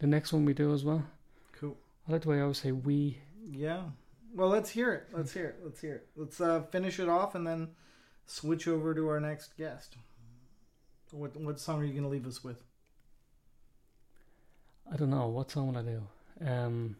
the 0.00 0.06
next 0.06 0.34
one 0.34 0.44
we 0.44 0.52
do 0.52 0.74
as 0.74 0.84
well. 0.84 1.02
I 2.08 2.12
like 2.12 2.22
the 2.22 2.28
way 2.30 2.38
I 2.38 2.42
always 2.42 2.58
say 2.58 2.72
we. 2.72 3.18
Yeah. 3.50 3.82
Well, 4.34 4.48
let's 4.48 4.70
hear 4.70 4.92
it. 4.92 5.08
Let's 5.12 5.32
hear 5.32 5.46
it. 5.46 5.56
Let's 5.62 5.80
hear 5.80 5.94
it. 5.96 6.08
Let's 6.16 6.40
uh, 6.40 6.62
finish 6.70 6.98
it 6.98 7.08
off 7.08 7.34
and 7.34 7.46
then 7.46 7.68
switch 8.26 8.66
over 8.66 8.94
to 8.94 9.08
our 9.08 9.20
next 9.20 9.56
guest. 9.56 9.96
What 11.10 11.36
what 11.36 11.58
song 11.58 11.80
are 11.80 11.84
you 11.84 11.92
going 11.92 12.02
to 12.04 12.08
leave 12.08 12.26
us 12.26 12.44
with? 12.44 12.62
I 14.92 14.96
don't 14.96 15.10
know 15.10 15.26
what 15.28 15.50
song 15.50 15.68
will 15.68 15.78
I 15.78 15.82
do. 15.82 16.02
Um, 16.46 16.96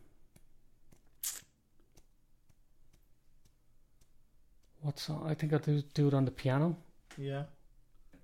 what 4.82 4.98
song? 4.98 5.26
I 5.28 5.34
think 5.34 5.52
I'll 5.52 5.58
do, 5.58 5.82
do 5.94 6.08
it 6.08 6.14
on 6.14 6.24
the 6.24 6.30
piano. 6.30 6.76
Yeah. 7.16 7.44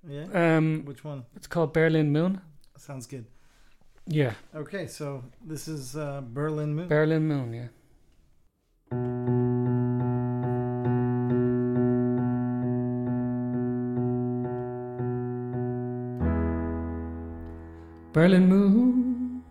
Yeah. 0.07 0.57
Um, 0.57 0.83
Which 0.85 1.03
one? 1.03 1.25
it's 1.35 1.47
called 1.47 1.73
Berlin 1.73 2.13
Moon. 2.13 2.41
Sounds 2.77 3.07
good. 3.07 3.25
Yeah, 4.07 4.35
Okay, 4.55 4.87
so 4.87 5.25
this 5.43 5.67
is 5.67 5.97
uh, 5.97 6.21
Berlin 6.21 6.75
Moon. 6.75 6.89
Berlin 6.89 7.27
Moon. 7.27 7.55
Yeah. 7.55 7.69
Berlin 18.13 18.47
Moon. 18.47 19.43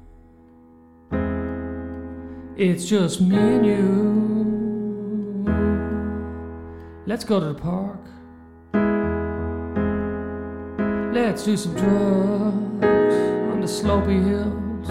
It's 2.56 2.86
just 2.86 3.22
me 3.22 3.36
and 3.36 3.66
you. 3.66 4.24
Let's 7.08 7.26
go 7.26 7.40
to 7.40 7.48
the 7.48 7.56
park. 7.56 8.00
Let's 11.12 11.44
do 11.44 11.58
some 11.58 11.74
drugs 11.76 13.03
the 13.64 13.70
slopey 13.70 14.22
hills. 14.28 14.88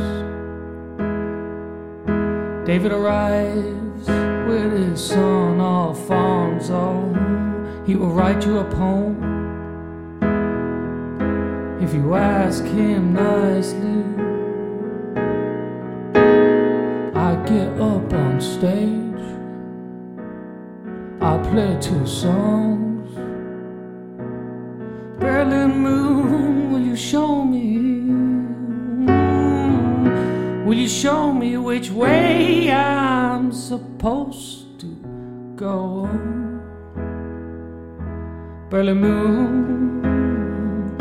David 2.67 2.91
arrives 2.91 4.09
with 4.49 4.73
his 4.73 5.09
son 5.09 5.61
Alfonso. 5.61 6.83
He 7.85 7.97
will 7.97 8.15
write 8.15 8.47
you 8.47 8.61
a 8.61 8.65
poem 8.65 9.19
if 11.83 11.93
you 11.93 12.15
ask 12.15 12.65
him 12.65 13.13
nicely. 13.13 14.05
I 17.15 17.31
get 17.45 17.69
up 17.79 18.11
on 18.15 18.41
stage, 18.41 19.27
I 21.21 21.37
play 21.51 21.77
two 21.79 22.07
songs. 22.07 22.92
Will 30.73 30.79
you 30.79 30.89
show 30.89 31.35
me 31.35 31.59
which 31.59 31.91
way 31.91 32.73
I'm 32.73 33.53
supposed 33.53 34.81
to 34.81 34.87
go? 35.55 36.09
Berlin 38.71 38.97
Moon, 39.03 40.97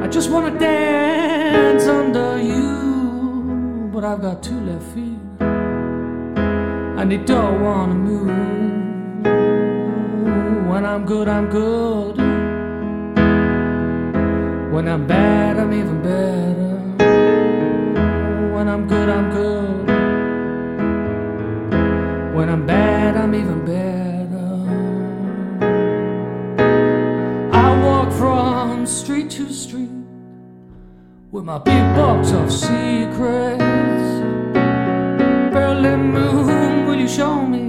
I 0.00 0.06
just 0.06 0.30
wanna 0.30 0.56
dance 0.56 1.88
under 1.88 2.40
you, 2.40 3.90
but 3.92 4.04
I've 4.04 4.22
got 4.22 4.44
two 4.44 4.60
left 4.60 4.84
feet, 4.94 5.18
and 5.40 7.10
they 7.10 7.18
don't 7.18 7.60
wanna 7.64 7.96
move. 7.96 8.30
When 10.70 10.86
I'm 10.86 11.04
good, 11.04 11.26
I'm 11.26 11.48
good. 11.50 12.16
When 14.72 14.86
I'm 14.86 15.04
bad, 15.08 15.58
I'm 15.58 15.72
even 15.72 16.00
better. 16.00 16.65
Good, 18.88 19.08
I'm 19.08 19.30
good. 19.30 19.86
When 22.36 22.48
I'm 22.48 22.66
bad, 22.66 23.16
I'm 23.16 23.34
even 23.34 23.64
better. 23.64 24.52
I 27.52 27.82
walk 27.84 28.12
from 28.12 28.86
street 28.86 29.28
to 29.30 29.52
street 29.52 29.90
with 31.32 31.44
my 31.44 31.58
big 31.58 31.82
box 31.96 32.30
of 32.30 32.52
secrets. 32.52 33.64
Berlin 35.52 36.12
moon, 36.12 36.86
will 36.86 36.94
you 36.94 37.08
show 37.08 37.44
me? 37.44 37.66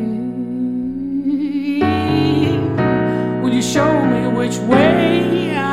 Will 3.41 3.53
you 3.53 3.63
show 3.63 4.06
me 4.06 4.27
which 4.27 4.58
way 4.60 5.56
I'm 5.58 5.66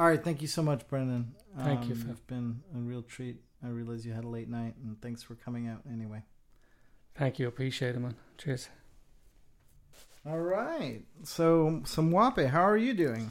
All 0.00 0.06
right, 0.08 0.24
thank 0.24 0.40
you 0.40 0.48
so 0.48 0.62
much, 0.62 0.88
Brendan. 0.88 1.34
Thank 1.58 1.84
you, 1.84 1.92
Um, 1.92 2.00
Phil. 2.00 2.10
It's 2.12 2.20
been 2.20 2.62
a 2.74 2.78
real 2.78 3.02
treat. 3.02 3.42
I 3.62 3.68
realize 3.68 4.06
you 4.06 4.14
had 4.14 4.24
a 4.24 4.28
late 4.28 4.48
night, 4.48 4.74
and 4.82 4.98
thanks 5.02 5.22
for 5.22 5.34
coming 5.34 5.68
out 5.68 5.82
anyway. 5.92 6.22
Thank 7.14 7.38
you, 7.38 7.46
appreciate 7.46 7.96
it, 7.96 7.98
man. 7.98 8.14
Cheers. 8.38 8.70
All 10.24 10.40
right, 10.40 11.02
so 11.22 11.82
some 11.84 12.12
Wape, 12.12 12.48
how 12.48 12.62
are 12.62 12.78
you 12.78 12.94
doing? 12.94 13.30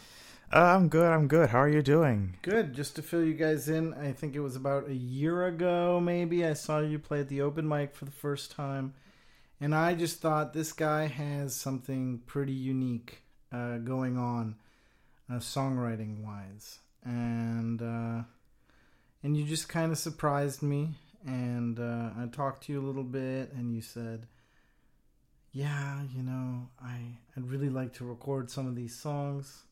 Uh, 0.54 0.76
I'm 0.76 0.90
good. 0.90 1.12
I'm 1.12 1.28
good. 1.28 1.50
How 1.50 1.58
are 1.60 1.68
you 1.70 1.82
doing? 1.82 2.38
Good. 2.44 2.74
Just 2.76 2.96
to 2.98 3.02
fill 3.02 3.24
you 3.24 3.34
guys 3.34 3.68
in, 3.68 3.96
I 3.96 4.12
think 4.12 4.36
it 4.36 4.42
was 4.42 4.56
about 4.56 4.90
a 4.90 4.94
year 4.94 5.48
ago, 5.48 6.00
maybe. 6.00 6.46
I 6.46 6.54
saw 6.54 6.82
you 6.82 7.00
play 7.00 7.22
at 7.22 7.30
the 7.30 7.42
open 7.42 7.68
mic 7.68 7.96
for 7.96 8.06
the 8.06 8.12
first 8.12 8.52
time, 8.52 8.94
and 9.60 9.74
I 9.74 9.96
just 9.96 10.22
thought 10.22 10.54
this 10.54 10.72
guy 10.72 11.08
has 11.08 11.56
something 11.56 12.20
pretty 12.28 12.54
unique 12.54 13.24
uh, 13.52 13.78
going 13.78 14.20
on, 14.20 14.56
uh, 15.30 15.36
songwriting 15.36 16.24
wise, 16.24 16.80
and 17.04 17.82
uh, 17.82 18.24
and 19.24 19.38
you 19.38 19.46
just 19.46 19.70
kind 19.70 19.92
of 19.92 19.98
surprised 19.98 20.62
me. 20.64 20.92
And 21.26 21.80
uh, 21.80 22.12
I 22.18 22.28
talked 22.32 22.64
to 22.64 22.74
you 22.74 22.80
a 22.80 22.86
little 22.86 23.04
bit, 23.04 23.52
and 23.54 23.74
you 23.74 23.82
said, 23.82 24.28
"Yeah, 25.52 26.02
you 26.16 26.24
know, 26.24 26.70
I 26.82 27.18
I'd 27.36 27.50
really 27.50 27.70
like 27.70 27.94
to 27.94 28.06
record 28.06 28.50
some 28.50 28.68
of 28.68 28.76
these 28.76 28.96
songs." 28.96 29.64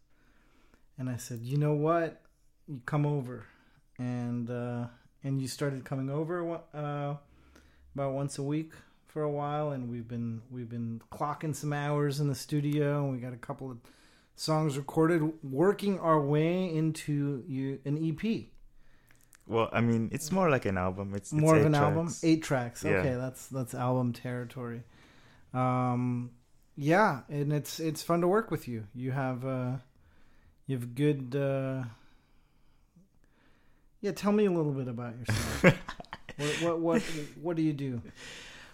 and 0.97 1.09
I 1.09 1.17
said, 1.17 1.39
"You 1.43 1.57
know 1.57 1.73
what? 1.73 2.21
You 2.67 2.81
come 2.85 3.05
over," 3.05 3.45
and 3.97 4.49
uh, 4.49 4.87
and 5.23 5.41
you 5.41 5.47
started 5.47 5.85
coming 5.85 6.09
over 6.09 6.59
uh, 6.73 7.15
about 7.95 8.13
once 8.13 8.37
a 8.37 8.43
week 8.43 8.73
for 9.05 9.21
a 9.21 9.29
while, 9.29 9.71
and 9.71 9.89
we've 9.89 10.07
been 10.07 10.41
we've 10.51 10.69
been 10.69 11.01
clocking 11.11 11.55
some 11.55 11.73
hours 11.73 12.19
in 12.19 12.27
the 12.27 12.35
studio, 12.35 13.03
and 13.03 13.13
we 13.13 13.19
got 13.19 13.33
a 13.33 13.37
couple 13.37 13.71
of 13.71 13.77
songs 14.37 14.77
recorded, 14.77 15.33
working 15.43 15.99
our 15.99 16.21
way 16.21 16.73
into 16.73 17.43
you 17.47 17.79
an 17.83 17.97
EP, 17.97 18.45
Well, 19.47 19.67
I 19.73 19.81
mean, 19.81 20.09
it's 20.13 20.31
more 20.31 20.49
like 20.49 20.65
an 20.65 20.77
album. 20.77 21.13
It's, 21.15 21.33
it's 21.33 21.41
more 21.41 21.57
of 21.57 21.65
an 21.65 21.75
album, 21.75 22.13
eight 22.23 22.43
tracks. 22.43 22.83
Yeah. 22.83 22.91
Okay, 22.91 23.15
that's 23.15 23.47
that's 23.47 23.73
album 23.73 24.13
territory. 24.13 24.83
Um, 25.53 26.31
yeah, 26.77 27.21
and 27.29 27.51
it's 27.51 27.79
it's 27.79 28.03
fun 28.03 28.21
to 28.21 28.27
work 28.27 28.51
with 28.51 28.67
you. 28.67 28.87
You 28.93 29.11
have 29.11 29.43
uh, 29.45 29.77
you 30.67 30.77
have 30.77 30.95
good. 30.95 31.35
Uh, 31.35 31.83
yeah, 33.99 34.11
tell 34.11 34.31
me 34.31 34.45
a 34.45 34.51
little 34.51 34.71
bit 34.71 34.87
about 34.87 35.15
yourself. 35.17 35.63
what, 36.37 36.61
what 36.61 36.79
what 36.79 37.01
what 37.41 37.55
do 37.57 37.63
you 37.63 37.73
do? 37.73 38.01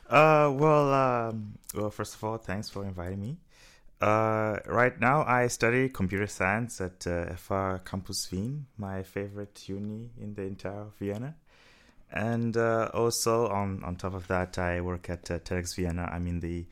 Uh, 0.10 0.52
well, 0.54 0.94
um, 0.94 1.54
well, 1.74 1.90
first 1.90 2.16
of 2.16 2.24
all, 2.24 2.38
thanks 2.38 2.70
for 2.70 2.84
inviting 2.84 3.22
me. 3.22 3.38
Uh, 4.04 4.60
right 4.66 5.00
now, 5.00 5.24
I 5.24 5.48
study 5.48 5.88
computer 5.88 6.28
science 6.28 6.82
at 6.82 7.08
uh, 7.08 7.28
FH 7.36 7.86
Campus 7.86 8.30
Wien, 8.30 8.66
my 8.78 9.02
favorite 9.02 9.64
uni 9.70 10.10
in 10.20 10.34
the 10.34 10.42
entire 10.42 10.88
Vienna. 11.00 11.36
And 12.12 12.58
uh, 12.58 12.90
also, 12.94 13.48
on, 13.48 13.82
on 13.86 13.96
top 13.96 14.14
of 14.14 14.28
that, 14.28 14.58
I 14.58 14.82
work 14.82 15.10
at 15.10 15.32
uh, 15.32 15.40
TEDx 15.40 15.78
Vienna. 15.78 16.10
I'm 16.12 16.28
in 16.28 16.42
the 16.42 16.66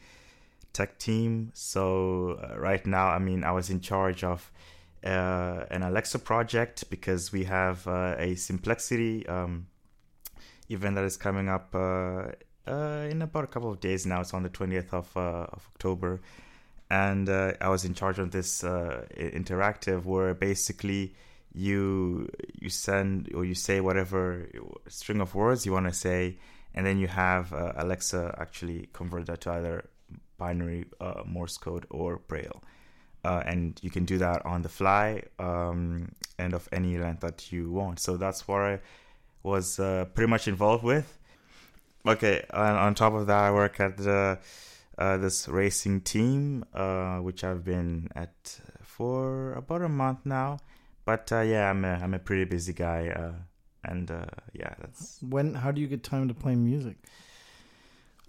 tech 0.74 1.00
team. 1.00 1.52
So, 1.54 2.38
uh, 2.44 2.60
right 2.60 2.86
now, 2.86 3.08
I 3.08 3.20
mean, 3.20 3.46
I 3.46 3.54
was 3.54 3.70
in 3.70 3.80
charge 3.80 4.26
of 4.26 4.52
uh, 5.02 5.64
an 5.72 5.84
Alexa 5.84 6.20
project 6.20 6.90
because 6.90 7.32
we 7.32 7.46
have 7.46 7.88
uh, 7.88 8.16
a 8.18 8.36
Simplexity 8.36 9.30
um, 9.30 9.68
event 10.68 10.96
that 10.96 11.06
is 11.06 11.16
coming 11.16 11.48
up 11.48 11.74
in 11.74 13.22
about 13.22 13.46
a 13.46 13.48
couple 13.48 13.72
of 13.72 13.80
days 13.80 14.06
now. 14.06 14.20
It's 14.20 14.34
on 14.34 14.44
the 14.44 14.50
20th 14.50 14.92
of, 14.92 15.16
of 15.16 15.66
October. 15.76 16.20
And 16.92 17.30
uh, 17.30 17.54
I 17.62 17.70
was 17.70 17.86
in 17.86 17.94
charge 17.94 18.20
of 18.20 18.32
this 18.32 18.66
uh, 18.66 19.06
interactive 19.18 20.04
where 20.04 20.34
basically 20.34 21.16
you 21.54 22.30
you 22.60 22.70
send 22.70 23.32
or 23.34 23.46
you 23.46 23.56
say 23.56 23.80
whatever 23.80 24.50
string 24.90 25.22
of 25.22 25.34
words 25.34 25.66
you 25.66 25.72
want 25.72 25.88
to 25.88 25.94
say, 25.94 26.38
and 26.76 26.86
then 26.86 26.98
you 26.98 27.08
have 27.08 27.54
uh, 27.54 27.72
Alexa 27.78 28.36
actually 28.38 28.90
convert 28.92 29.28
that 29.28 29.40
to 29.42 29.52
either 29.52 29.86
binary 30.38 30.84
uh, 31.00 31.24
Morse 31.26 31.58
code 31.58 31.86
or 31.90 32.18
Braille. 32.28 32.62
Uh, 33.24 33.42
and 33.46 33.80
you 33.82 33.90
can 33.90 34.04
do 34.04 34.18
that 34.18 34.46
on 34.46 34.62
the 34.62 34.70
fly 34.70 35.24
um, 35.40 36.12
and 36.40 36.54
of 36.54 36.68
any 36.74 36.98
length 36.98 37.22
that 37.22 37.54
you 37.54 37.72
want. 37.72 38.00
So 38.02 38.18
that's 38.18 38.48
what 38.50 38.62
I 38.62 38.80
was 39.44 39.80
uh, 39.80 40.06
pretty 40.14 40.30
much 40.30 40.50
involved 40.50 40.84
with. 40.84 41.18
Okay, 42.06 42.44
on, 42.52 42.76
on 42.76 42.96
top 42.96 43.14
of 43.14 43.28
that, 43.28 43.44
I 43.44 43.52
work 43.52 43.80
at 43.80 43.96
the, 43.96 44.40
uh, 44.98 45.18
this 45.18 45.48
racing 45.48 46.02
team, 46.02 46.66
uh, 46.74 47.18
which 47.18 47.44
I've 47.44 47.64
been 47.64 48.10
at 48.16 48.60
for 48.84 49.54
about 49.54 49.82
a 49.82 49.90
month 49.90 50.20
now. 50.26 50.60
but 51.06 51.32
uh, 51.32 51.42
yeah, 51.42 51.70
I'm 51.70 51.84
a 51.86 51.94
I'm 51.94 52.14
a 52.14 52.20
pretty 52.20 52.46
busy 52.46 52.74
guy, 52.74 53.10
uh, 53.10 53.34
and 53.84 54.12
uh, 54.12 54.26
yeah, 54.54 54.74
that's 54.80 55.20
When? 55.22 55.56
How 55.56 55.72
do 55.72 55.82
you 55.82 55.88
get 55.88 56.04
time 56.04 56.28
to 56.28 56.34
play 56.34 56.56
music? 56.56 56.98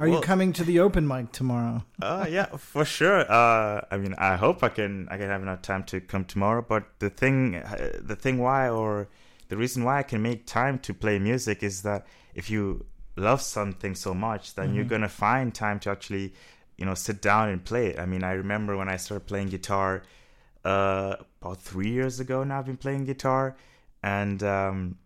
Are 0.01 0.09
you 0.09 0.21
coming 0.21 0.53
to 0.55 0.65
the 0.65 0.81
open 0.81 1.07
mic 1.07 1.31
tomorrow? 1.31 1.85
uh, 2.03 2.27
yeah, 2.29 2.47
for 2.57 2.85
sure. 2.85 3.21
Uh, 3.31 3.83
I 3.89 3.99
mean, 3.99 4.15
I 4.19 4.35
hope 4.35 4.65
I 4.65 4.69
can 4.69 5.07
I 5.11 5.17
can 5.17 5.29
have 5.29 5.43
enough 5.43 5.63
time 5.63 5.85
to 5.85 6.01
come 6.01 6.25
tomorrow. 6.25 6.65
But 6.67 6.85
the 6.99 7.11
thing, 7.11 7.63
the 8.01 8.17
thing 8.17 8.39
why 8.39 8.69
or 8.69 9.09
the 9.49 9.57
reason 9.57 9.85
why 9.85 9.99
I 9.99 10.03
can 10.03 10.23
make 10.23 10.47
time 10.47 10.79
to 10.81 10.95
play 10.95 11.19
music 11.19 11.63
is 11.63 11.83
that 11.83 12.07
if 12.35 12.51
you 12.51 12.87
love 13.17 13.41
something 13.43 13.95
so 13.95 14.15
much, 14.15 14.55
then 14.55 14.75
you're 14.75 14.85
Mhm. 14.85 14.89
gonna 14.89 15.09
find 15.09 15.55
time 15.55 15.79
to 15.81 15.91
actually, 15.91 16.35
you 16.77 16.85
know, 16.87 16.95
sit 16.95 17.21
down 17.23 17.49
and 17.49 17.65
play 17.65 17.89
it. 17.89 17.99
I 17.99 18.07
mean, 18.07 18.25
I 18.25 18.33
remember 18.33 18.77
when 18.77 18.89
I 18.89 18.97
started 18.97 19.27
playing 19.27 19.49
guitar, 19.49 20.03
uh, 20.65 21.17
about 21.41 21.61
three 21.63 21.91
years 21.91 22.21
ago. 22.21 22.45
Now 22.45 22.59
I've 22.61 22.67
been 22.67 22.77
playing 22.77 23.05
guitar, 23.05 23.57
and 24.03 24.43
um, 24.43 24.99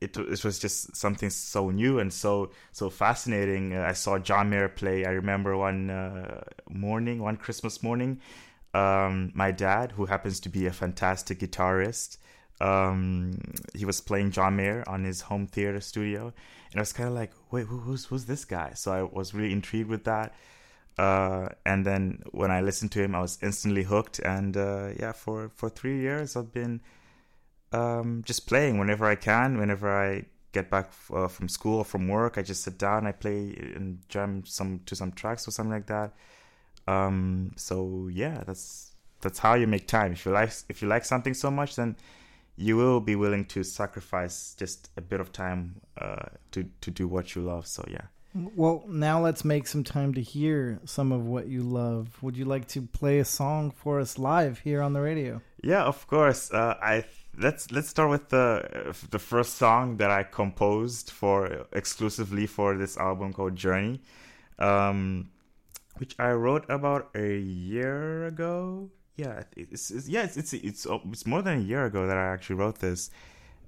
it 0.00 0.16
it 0.16 0.44
was 0.44 0.58
just 0.58 0.94
something 0.96 1.30
so 1.30 1.70
new 1.70 1.98
and 1.98 2.12
so 2.12 2.50
so 2.72 2.90
fascinating. 2.90 3.74
Uh, 3.74 3.82
I 3.82 3.92
saw 3.92 4.18
John 4.18 4.50
Mayer 4.50 4.68
play. 4.68 5.04
I 5.04 5.10
remember 5.10 5.56
one 5.56 5.90
uh, 5.90 6.42
morning, 6.68 7.22
one 7.22 7.36
Christmas 7.36 7.82
morning, 7.82 8.20
um, 8.74 9.32
my 9.34 9.50
dad, 9.50 9.92
who 9.92 10.06
happens 10.06 10.40
to 10.40 10.48
be 10.48 10.66
a 10.66 10.72
fantastic 10.72 11.40
guitarist, 11.40 12.18
um, 12.60 13.38
he 13.74 13.84
was 13.84 14.00
playing 14.00 14.30
John 14.32 14.56
Mayer 14.56 14.84
on 14.86 15.04
his 15.04 15.22
home 15.22 15.46
theater 15.46 15.80
studio, 15.80 16.32
and 16.70 16.76
I 16.76 16.80
was 16.80 16.92
kind 16.92 17.08
of 17.08 17.14
like, 17.14 17.32
wait, 17.50 17.66
who, 17.66 17.78
who's 17.78 18.04
who's 18.04 18.26
this 18.26 18.44
guy? 18.44 18.72
So 18.74 18.92
I 18.92 19.02
was 19.02 19.34
really 19.34 19.52
intrigued 19.52 19.88
with 19.88 20.04
that. 20.04 20.34
Uh, 20.98 21.48
and 21.64 21.86
then 21.86 22.22
when 22.32 22.50
I 22.50 22.60
listened 22.60 22.92
to 22.92 23.02
him, 23.02 23.14
I 23.14 23.20
was 23.20 23.38
instantly 23.42 23.84
hooked. 23.84 24.18
And 24.18 24.56
uh, 24.56 24.90
yeah, 24.98 25.12
for 25.12 25.50
for 25.56 25.70
three 25.70 26.00
years, 26.00 26.36
I've 26.36 26.52
been 26.52 26.80
um, 27.72 28.22
just 28.26 28.46
playing 28.46 28.78
whenever 28.78 29.06
I 29.06 29.14
can. 29.14 29.58
Whenever 29.58 29.90
I 29.90 30.26
get 30.52 30.68
back 30.68 30.90
uh, 31.14 31.28
from 31.28 31.48
school 31.48 31.78
or 31.78 31.84
from 31.84 32.08
work, 32.08 32.36
I 32.36 32.42
just 32.42 32.62
sit 32.62 32.76
down, 32.76 33.06
I 33.06 33.12
play 33.12 33.54
and 33.74 34.00
jam 34.08 34.44
some 34.44 34.80
to 34.86 34.94
some 34.94 35.12
tracks 35.12 35.48
or 35.48 35.52
something 35.52 35.72
like 35.72 35.86
that. 35.86 36.12
Um, 36.86 37.52
so 37.56 38.08
yeah, 38.12 38.42
that's 38.46 38.92
that's 39.22 39.38
how 39.38 39.54
you 39.54 39.66
make 39.66 39.86
time. 39.86 40.12
If 40.12 40.26
you 40.26 40.32
like 40.32 40.52
if 40.68 40.82
you 40.82 40.88
like 40.88 41.04
something 41.04 41.34
so 41.34 41.50
much, 41.50 41.76
then 41.76 41.96
you 42.60 42.76
will 42.76 43.00
be 43.00 43.16
willing 43.16 43.46
to 43.46 43.64
sacrifice 43.64 44.54
just 44.54 44.90
a 44.98 45.00
bit 45.00 45.18
of 45.18 45.32
time 45.32 45.80
uh, 45.98 46.26
to 46.52 46.68
to 46.82 46.90
do 46.90 47.08
what 47.08 47.34
you 47.34 47.40
love. 47.42 47.66
So 47.66 47.82
yeah. 47.90 48.06
Well, 48.54 48.84
now 48.86 49.20
let's 49.20 49.44
make 49.44 49.66
some 49.66 49.82
time 49.82 50.14
to 50.14 50.20
hear 50.20 50.78
some 50.84 51.10
of 51.10 51.26
what 51.26 51.48
you 51.48 51.62
love. 51.62 52.22
Would 52.22 52.36
you 52.36 52.44
like 52.44 52.68
to 52.68 52.82
play 52.82 53.18
a 53.18 53.24
song 53.24 53.72
for 53.72 53.98
us 53.98 54.18
live 54.18 54.60
here 54.60 54.82
on 54.82 54.92
the 54.92 55.00
radio? 55.00 55.40
Yeah, 55.64 55.82
of 55.82 56.06
course. 56.06 56.52
Uh, 56.52 56.76
I 56.80 57.04
let's 57.38 57.72
let's 57.72 57.88
start 57.88 58.10
with 58.10 58.28
the 58.28 58.94
the 59.10 59.18
first 59.18 59.54
song 59.54 59.96
that 59.96 60.10
I 60.10 60.22
composed 60.22 61.10
for 61.10 61.66
exclusively 61.72 62.46
for 62.46 62.76
this 62.76 62.98
album 62.98 63.32
called 63.32 63.56
Journey, 63.56 64.00
um, 64.58 65.30
which 65.96 66.14
I 66.18 66.32
wrote 66.32 66.68
about 66.68 67.08
a 67.14 67.38
year 67.38 68.26
ago. 68.26 68.90
Yeah, 69.20 69.42
it's, 69.54 69.90
it's 69.90 70.08
yeah 70.08 70.24
it's, 70.24 70.38
it's 70.38 70.52
it's 70.54 70.86
it's 70.86 71.26
more 71.26 71.42
than 71.42 71.58
a 71.58 71.62
year 71.62 71.84
ago 71.84 72.06
that 72.06 72.16
I 72.16 72.32
actually 72.32 72.56
wrote 72.56 72.78
this, 72.78 73.10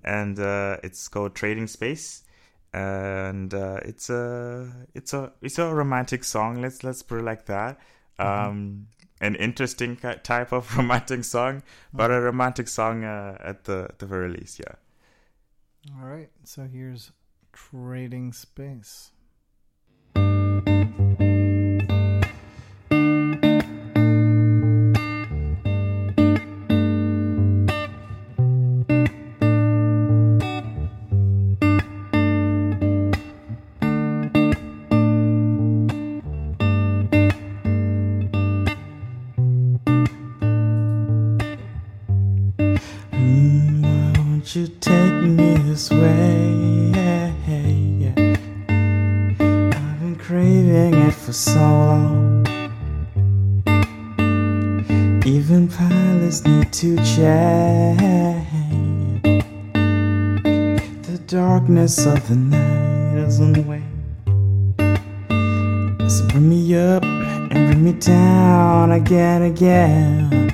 and 0.03 0.39
uh, 0.39 0.79
it's 0.83 1.09
called 1.09 1.35
Trading 1.35 1.67
Space, 1.67 2.25
and 2.73 3.53
uh, 3.53 3.81
it's 3.85 4.09
a 4.09 4.73
it's 4.95 5.13
a 5.13 5.31
it's 5.43 5.59
a 5.59 5.75
romantic 5.75 6.25
song. 6.25 6.63
Let's 6.63 6.83
let's 6.83 7.03
put 7.03 7.19
it 7.19 7.25
like 7.25 7.45
that. 7.47 7.79
Um, 8.19 8.87
an 9.21 9.35
interesting 9.35 9.97
type 9.97 10.53
of 10.53 10.75
romantic 10.79 11.23
song, 11.25 11.63
but 11.93 12.11
a 12.11 12.19
romantic 12.21 12.67
song 12.69 13.05
uh, 13.05 13.37
at 13.41 13.65
the 13.65 13.91
the 13.99 14.07
very 14.07 14.31
least. 14.31 14.59
Yeah. 14.59 14.75
All 15.99 16.09
right. 16.09 16.31
So 16.45 16.63
here's 16.65 17.13
Trading 17.53 18.33
Space. 18.33 19.12
Pilots 56.33 56.45
need 56.47 56.73
to 56.73 56.97
change. 57.17 58.01
The 61.03 61.19
darkness 61.27 62.07
of 62.07 62.27
the 62.29 62.37
night 62.37 63.17
doesn't 63.17 63.67
wait. 63.67 63.83
So 66.09 66.27
bring 66.29 66.49
me 66.49 66.75
up 66.75 67.05
and 67.05 67.51
bring 67.51 67.85
me 67.85 67.93
down 67.93 68.93
again, 68.93 69.43
again. 69.43 70.51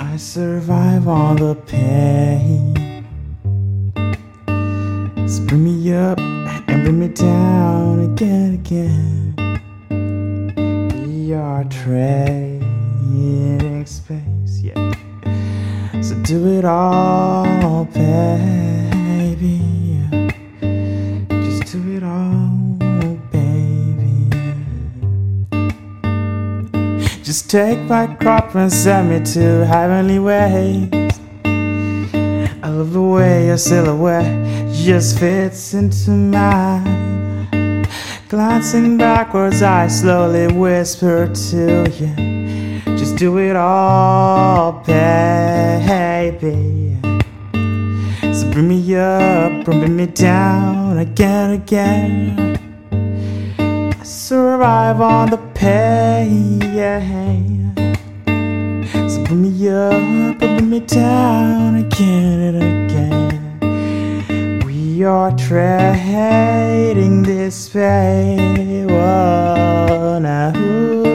I 0.00 0.16
survive 0.16 1.06
all 1.08 1.34
the 1.34 1.54
pain. 1.54 2.74
So 5.28 5.44
bring 5.46 5.64
me 5.64 5.92
up 5.92 6.18
and 6.18 6.82
bring 6.84 6.98
me 6.98 7.08
down 7.08 8.12
again, 8.12 8.54
again. 8.54 9.34
We 11.06 11.34
are 11.34 11.64
trading 11.64 12.60
space. 13.86 14.29
So 16.10 16.16
do 16.24 16.58
it 16.58 16.64
all, 16.64 17.84
baby. 17.84 19.62
Just 21.30 21.70
do 21.70 21.96
it 21.96 22.02
all, 22.02 23.16
baby. 23.30 24.28
Just 27.22 27.48
take 27.48 27.78
my 27.82 28.08
crop 28.16 28.56
and 28.56 28.72
send 28.72 29.10
me 29.10 29.20
to 29.34 29.64
heavenly 29.64 30.18
ways. 30.18 30.90
I 31.44 32.68
love 32.70 32.92
the 32.92 33.02
way 33.02 33.46
your 33.46 33.56
silhouette 33.56 34.74
just 34.74 35.16
fits 35.20 35.74
into 35.74 36.10
mine. 36.10 37.86
Glancing 38.28 38.96
backwards, 38.98 39.62
I 39.62 39.86
slowly 39.86 40.48
whisper 40.48 41.28
to 41.50 41.88
you. 41.88 42.39
Do 43.20 43.36
it 43.36 43.54
all, 43.54 44.82
baby. 44.86 46.46
So 48.32 48.50
bring 48.50 48.68
me 48.68 48.96
up, 48.96 49.66
bring 49.66 49.94
me 49.94 50.06
down 50.06 50.96
again, 50.96 51.50
again. 51.50 52.56
I 53.60 54.02
survive 54.02 55.02
on 55.02 55.28
the 55.28 55.36
pain. 55.52 56.62
So 59.10 59.22
bring 59.24 59.42
me 59.42 59.68
up, 59.68 60.38
bring 60.38 60.70
me 60.70 60.80
down 60.80 61.76
again 61.76 62.54
and 62.54 62.56
again. 62.90 64.60
We 64.64 65.04
are 65.04 65.30
trading 65.36 67.22
this 67.24 67.66
space. 67.66 68.88
Whoa, 68.88 70.18
now. 70.22 71.09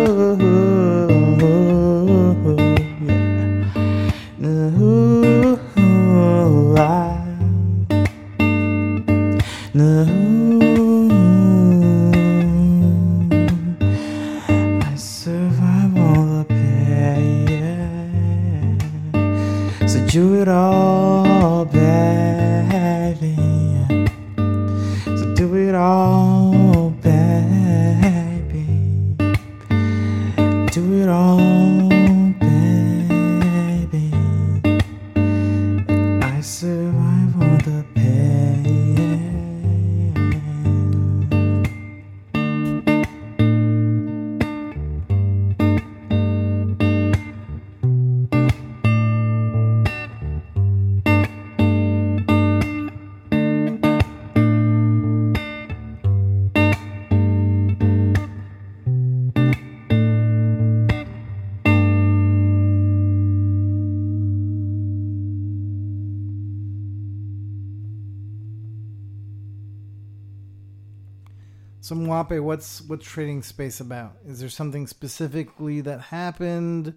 So 72.15 72.41
what's 72.41 72.81
what's 72.81 73.05
Trading 73.05 73.43
Space 73.43 73.81
about? 73.81 74.13
Is 74.25 74.39
there 74.39 74.47
something 74.47 74.87
specifically 74.87 75.81
that 75.81 75.99
happened 75.99 76.93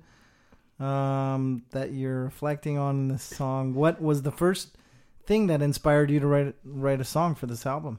um, 0.78 1.64
that 1.70 1.92
you're 1.92 2.24
reflecting 2.24 2.78
on 2.78 2.98
in 2.98 3.09
this 3.09 3.24
song? 3.24 3.74
What 3.74 4.00
was 4.00 4.22
the 4.22 4.31
first 4.31 4.76
thing 5.26 5.48
that 5.48 5.61
inspired 5.61 6.11
you 6.11 6.20
to 6.20 6.26
write 6.26 6.54
write 6.64 7.00
a 7.00 7.04
song 7.04 7.35
for 7.35 7.46
this 7.46 7.66
album? 7.66 7.98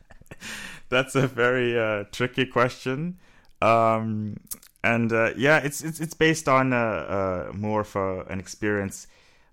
That's 0.88 1.14
a 1.14 1.26
very 1.26 1.78
uh, 1.78 2.04
tricky 2.12 2.46
question. 2.46 3.18
Um, 3.60 4.40
and 4.82 5.12
uh, 5.12 5.32
yeah, 5.36 5.58
it's 5.58 5.84
it's 5.84 6.00
it's 6.00 6.14
based 6.14 6.48
on 6.48 6.72
uh, 6.72 6.76
uh, 6.76 7.52
more 7.54 7.82
of 7.82 7.94
a, 7.94 8.22
an 8.22 8.40
experience. 8.40 9.06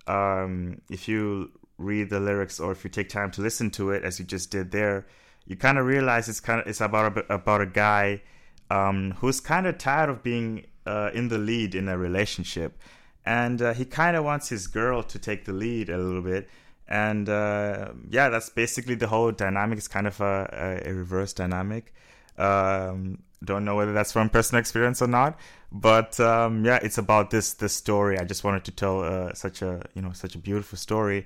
Um, 0.08 0.82
if 0.90 1.10
you 1.10 1.52
read 1.78 2.10
the 2.10 2.22
lyrics 2.22 2.58
or 2.58 2.72
if 2.72 2.86
you 2.86 2.90
take 2.90 3.10
time 3.10 3.32
to 3.32 3.42
listen 3.42 3.70
to 3.72 3.92
it, 3.92 4.04
as 4.04 4.18
you 4.18 4.24
just 4.26 4.50
did 4.50 4.72
there, 4.72 5.08
you 5.50 5.58
kind 5.58 5.78
of 5.78 5.86
realize 5.86 6.30
it's 6.30 6.40
kind 6.40 6.62
of 6.62 6.68
it's 6.68 6.80
about 6.80 7.18
a, 7.18 7.34
about 7.34 7.60
a 7.60 7.66
guy 7.66 8.22
um, 8.70 9.16
who's 9.18 9.42
kind 9.42 9.66
of 9.68 9.78
tired 9.78 10.10
of 10.10 10.24
being 10.24 10.68
uh, 10.86 11.10
in 11.14 11.28
the 11.28 11.40
lead 11.40 11.76
in 11.76 11.90
a 11.90 11.98
relationship, 11.98 12.80
and 13.26 13.62
uh, 13.62 13.74
he 13.74 13.84
kind 13.84 14.16
of 14.16 14.24
wants 14.24 14.48
his 14.48 14.68
girl 14.68 15.04
to 15.04 15.20
take 15.20 15.46
the 15.46 15.52
lead 15.52 15.90
a 15.90 15.98
little 15.98 16.22
bit. 16.22 16.48
And 16.88 17.28
uh, 17.30 17.90
yeah, 18.10 18.30
that's 18.30 18.50
basically 18.50 18.96
the 18.96 19.08
whole 19.08 19.32
dynamic. 19.32 19.78
It's 19.80 19.88
kind 19.88 20.08
of 20.08 20.22
a, 20.22 20.82
a, 20.86 20.90
a 20.90 20.94
reverse 20.94 21.34
dynamic. 21.34 21.94
Um, 22.38 23.20
don't 23.44 23.66
know 23.66 23.76
whether 23.76 23.94
that's 23.94 24.12
from 24.12 24.30
personal 24.30 24.60
experience 24.60 25.02
or 25.02 25.08
not, 25.08 25.40
but 25.72 26.20
um, 26.20 26.64
yeah, 26.64 26.80
it's 26.84 26.98
about 27.00 27.32
this 27.32 27.54
this 27.54 27.74
story. 27.74 28.20
I 28.20 28.24
just 28.24 28.44
wanted 28.44 28.66
to 28.66 28.72
tell 28.72 29.04
uh, 29.04 29.34
such 29.34 29.64
a 29.64 29.82
you 29.96 30.02
know 30.04 30.12
such 30.12 30.36
a 30.36 30.38
beautiful 30.38 30.78
story, 30.78 31.26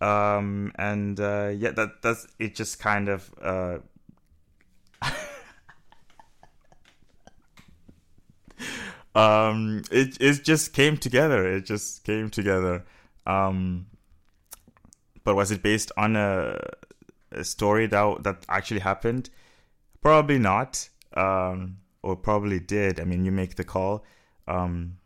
um, 0.00 0.72
and 0.76 1.18
uh, 1.18 1.52
yeah, 1.54 1.72
that 1.72 2.02
that's 2.02 2.26
it. 2.38 2.54
Just 2.54 2.78
kind 2.78 3.08
of. 3.08 3.30
Uh, 3.42 3.78
um, 9.14 9.82
it 9.90 10.16
it 10.20 10.44
just 10.44 10.72
came 10.72 10.96
together. 10.96 11.46
It 11.48 11.64
just 11.64 12.04
came 12.04 12.30
together. 12.30 12.84
Um, 13.26 13.86
but 15.24 15.34
was 15.34 15.50
it 15.50 15.62
based 15.62 15.92
on 15.96 16.16
a, 16.16 16.58
a 17.32 17.44
story 17.44 17.86
that 17.86 18.22
that 18.22 18.46
actually 18.48 18.80
happened? 18.80 19.30
Probably 20.00 20.38
not 20.38 20.88
um, 21.14 21.78
or 22.02 22.16
probably 22.16 22.60
did. 22.60 23.00
I 23.00 23.04
mean, 23.04 23.24
you 23.24 23.32
make 23.32 23.56
the 23.56 23.64
call. 23.64 24.04
Um, 24.46 24.98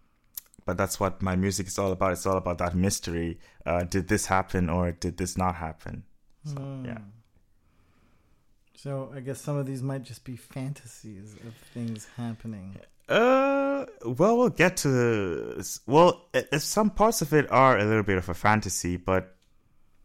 but 0.65 0.77
that's 0.77 0.99
what 1.01 1.23
my 1.23 1.37
music 1.37 1.67
is 1.67 1.79
all 1.79 1.93
about. 1.93 2.13
It's 2.13 2.27
all 2.27 2.37
about 2.37 2.59
that 2.59 2.75
mystery. 2.75 3.39
Uh, 3.65 3.85
did 3.85 4.09
this 4.09 4.27
happen 4.27 4.69
or 4.69 4.93
did 4.93 5.17
this 5.17 5.37
not 5.37 5.57
happen? 5.57 6.05
So, 6.45 6.55
mm. 6.55 6.87
yeah. 6.87 6.99
So 8.75 9.13
I 9.15 9.21
guess 9.21 9.41
some 9.41 9.57
of 9.57 9.67
these 9.67 9.83
might 9.83 10.03
just 10.03 10.25
be 10.25 10.37
fantasies 10.37 11.35
of 11.47 11.55
things 11.73 12.09
happening. 12.17 12.77
Uh, 13.09 13.87
well, 14.05 14.39
we'll 14.39 14.49
get 14.49 14.77
to. 14.79 15.63
Well, 15.87 16.29
some 16.59 16.91
parts 16.91 17.23
of 17.23 17.33
it 17.33 17.51
are 17.51 17.79
a 17.79 17.85
little 17.85 18.03
bit 18.03 18.19
of 18.19 18.29
a 18.29 18.35
fantasy, 18.35 18.97
but 18.97 19.37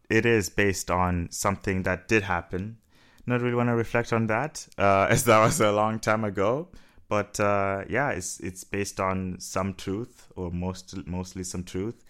it 0.10 0.26
is 0.26 0.50
based 0.50 0.92
on 0.92 1.30
something 1.32 1.84
that 1.84 2.08
did 2.08 2.24
happen 2.24 2.78
not 3.28 3.42
really 3.42 3.56
want 3.56 3.70
to 3.70 3.76
reflect 3.76 4.14
on 4.14 4.28
that, 4.28 4.66
uh, 4.78 5.08
as 5.10 5.26
that 5.26 5.40
was 5.40 5.60
a 5.62 5.72
long 5.72 6.00
time 6.00 6.24
ago. 6.24 6.70
But 7.10 7.40
uh, 7.40 7.84
yeah, 7.90 8.10
it's 8.10 8.40
it's 8.40 8.64
based 8.64 9.00
on 9.00 9.40
some 9.40 9.74
truth, 9.74 10.28
or 10.36 10.52
most 10.52 10.96
mostly 11.08 11.44
some 11.44 11.64
truth. 11.64 12.04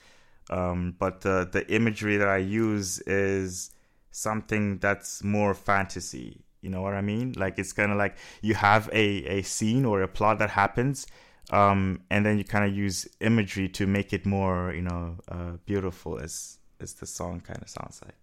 Um, 0.49 0.95
but 0.97 1.21
the 1.21 1.47
the 1.51 1.69
imagery 1.73 2.17
that 2.17 2.27
I 2.27 2.37
use 2.37 2.99
is 3.01 3.71
something 4.11 4.79
that's 4.79 5.23
more 5.23 5.53
fantasy. 5.53 6.41
You 6.61 6.69
know 6.69 6.81
what 6.81 6.95
I 6.95 7.01
mean? 7.01 7.33
Like 7.37 7.59
it's 7.59 7.73
kind 7.73 7.91
of 7.91 7.97
like 7.97 8.17
you 8.41 8.55
have 8.55 8.89
a 8.91 9.25
a 9.25 9.41
scene 9.43 9.85
or 9.85 10.01
a 10.01 10.07
plot 10.07 10.39
that 10.39 10.49
happens, 10.49 11.05
um, 11.51 12.01
and 12.09 12.25
then 12.25 12.37
you 12.37 12.43
kind 12.43 12.65
of 12.65 12.75
use 12.75 13.07
imagery 13.19 13.69
to 13.69 13.85
make 13.85 14.13
it 14.13 14.25
more, 14.25 14.73
you 14.73 14.81
know, 14.81 15.17
uh, 15.29 15.51
beautiful, 15.65 16.17
as 16.17 16.57
as 16.79 16.93
the 16.95 17.05
song 17.05 17.39
kind 17.41 17.61
of 17.61 17.69
sounds 17.69 18.01
like. 18.03 18.17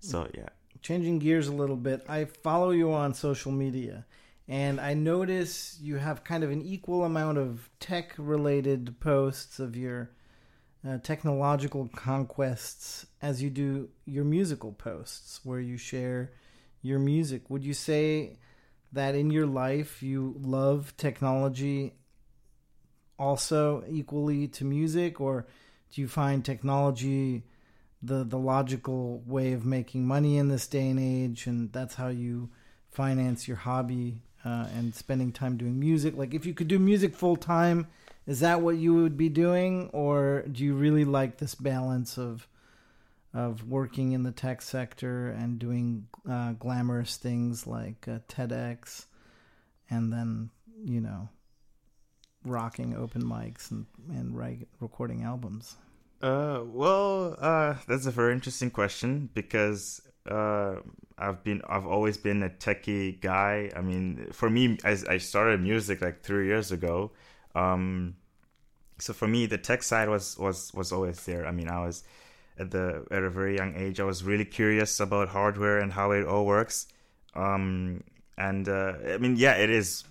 So 0.00 0.28
yeah 0.34 0.48
changing 0.82 1.20
gears 1.20 1.48
a 1.48 1.52
little 1.52 1.76
bit, 1.76 2.04
I 2.08 2.24
follow 2.24 2.70
you 2.70 2.92
on 2.92 3.14
social 3.14 3.52
media, 3.52 4.04
and 4.52 4.78
I 4.78 4.92
notice 4.92 5.78
you 5.80 5.96
have 5.96 6.24
kind 6.24 6.44
of 6.44 6.50
an 6.50 6.60
equal 6.60 7.04
amount 7.04 7.38
of 7.38 7.70
tech 7.80 8.12
related 8.18 9.00
posts 9.00 9.58
of 9.58 9.76
your 9.76 10.10
uh, 10.86 10.98
technological 10.98 11.88
conquests 11.96 13.06
as 13.22 13.42
you 13.42 13.48
do 13.48 13.88
your 14.04 14.24
musical 14.24 14.72
posts, 14.72 15.40
where 15.42 15.58
you 15.58 15.78
share 15.78 16.32
your 16.82 16.98
music. 16.98 17.48
Would 17.48 17.64
you 17.64 17.72
say 17.72 18.36
that 18.92 19.14
in 19.14 19.30
your 19.30 19.46
life 19.46 20.02
you 20.02 20.36
love 20.38 20.92
technology 20.98 21.94
also 23.18 23.82
equally 23.88 24.48
to 24.48 24.66
music, 24.66 25.18
or 25.18 25.46
do 25.92 26.02
you 26.02 26.08
find 26.08 26.44
technology? 26.44 27.44
the 28.04 28.24
the 28.24 28.38
logical 28.38 29.22
way 29.24 29.52
of 29.52 29.64
making 29.64 30.04
money 30.04 30.36
in 30.36 30.48
this 30.48 30.66
day 30.66 30.90
and 30.90 30.98
age, 30.98 31.46
and 31.46 31.72
that's 31.72 31.94
how 31.94 32.08
you 32.08 32.50
finance 32.90 33.46
your 33.46 33.58
hobby 33.58 34.22
uh, 34.44 34.66
and 34.74 34.94
spending 34.94 35.32
time 35.32 35.56
doing 35.56 35.78
music. 35.78 36.16
Like, 36.16 36.34
if 36.34 36.46
you 36.46 36.54
could 36.54 36.68
do 36.68 36.78
music 36.78 37.14
full 37.14 37.36
time, 37.36 37.86
is 38.26 38.40
that 38.40 38.60
what 38.60 38.76
you 38.76 38.94
would 38.94 39.16
be 39.16 39.28
doing, 39.28 39.90
or 39.92 40.44
do 40.50 40.64
you 40.64 40.74
really 40.74 41.04
like 41.04 41.38
this 41.38 41.54
balance 41.54 42.18
of 42.18 42.46
of 43.34 43.66
working 43.66 44.12
in 44.12 44.24
the 44.24 44.30
tech 44.30 44.60
sector 44.60 45.28
and 45.28 45.58
doing 45.58 46.06
uh, 46.28 46.52
glamorous 46.52 47.16
things 47.16 47.66
like 47.66 48.06
uh, 48.06 48.18
TEDx, 48.28 49.06
and 49.88 50.12
then 50.12 50.50
you 50.84 51.00
know 51.00 51.28
rocking 52.44 52.96
open 52.96 53.22
mics 53.22 53.70
and 53.70 53.86
and 54.10 54.36
write, 54.36 54.68
recording 54.80 55.22
albums? 55.22 55.76
Uh, 56.20 56.60
well, 56.64 57.36
uh, 57.40 57.74
that's 57.88 58.06
a 58.06 58.10
very 58.10 58.32
interesting 58.32 58.70
question 58.70 59.28
because 59.34 60.00
uh, 60.30 60.76
I've 61.22 61.44
been 61.44 61.62
I've 61.68 61.86
always 61.86 62.16
been 62.16 62.42
a 62.42 62.50
techie 62.50 63.20
guy. 63.20 63.70
I 63.76 63.80
mean, 63.80 64.28
for 64.32 64.50
me, 64.50 64.78
as 64.84 65.04
I 65.04 65.18
started 65.18 65.60
music 65.60 66.00
like 66.00 66.22
three 66.22 66.46
years 66.46 66.72
ago. 66.72 67.12
Um, 67.54 68.16
so 68.98 69.12
for 69.12 69.28
me, 69.28 69.46
the 69.46 69.58
tech 69.58 69.82
side 69.82 70.08
was 70.08 70.36
was 70.38 70.72
was 70.74 70.92
always 70.92 71.24
there. 71.24 71.46
I 71.46 71.52
mean, 71.52 71.68
I 71.68 71.84
was 71.86 72.04
at 72.58 72.70
the 72.70 73.04
at 73.10 73.22
a 73.22 73.30
very 73.30 73.56
young 73.56 73.74
age. 73.76 74.00
I 74.00 74.04
was 74.04 74.24
really 74.24 74.44
curious 74.44 75.00
about 75.00 75.28
hardware 75.28 75.78
and 75.78 75.92
how 75.92 76.10
it 76.10 76.26
all 76.26 76.44
works. 76.46 76.86
Um, 77.34 78.02
and 78.36 78.68
uh, 78.68 78.94
I 79.14 79.18
mean, 79.18 79.36
yeah, 79.36 79.54
it 79.54 79.70
is 79.70 80.04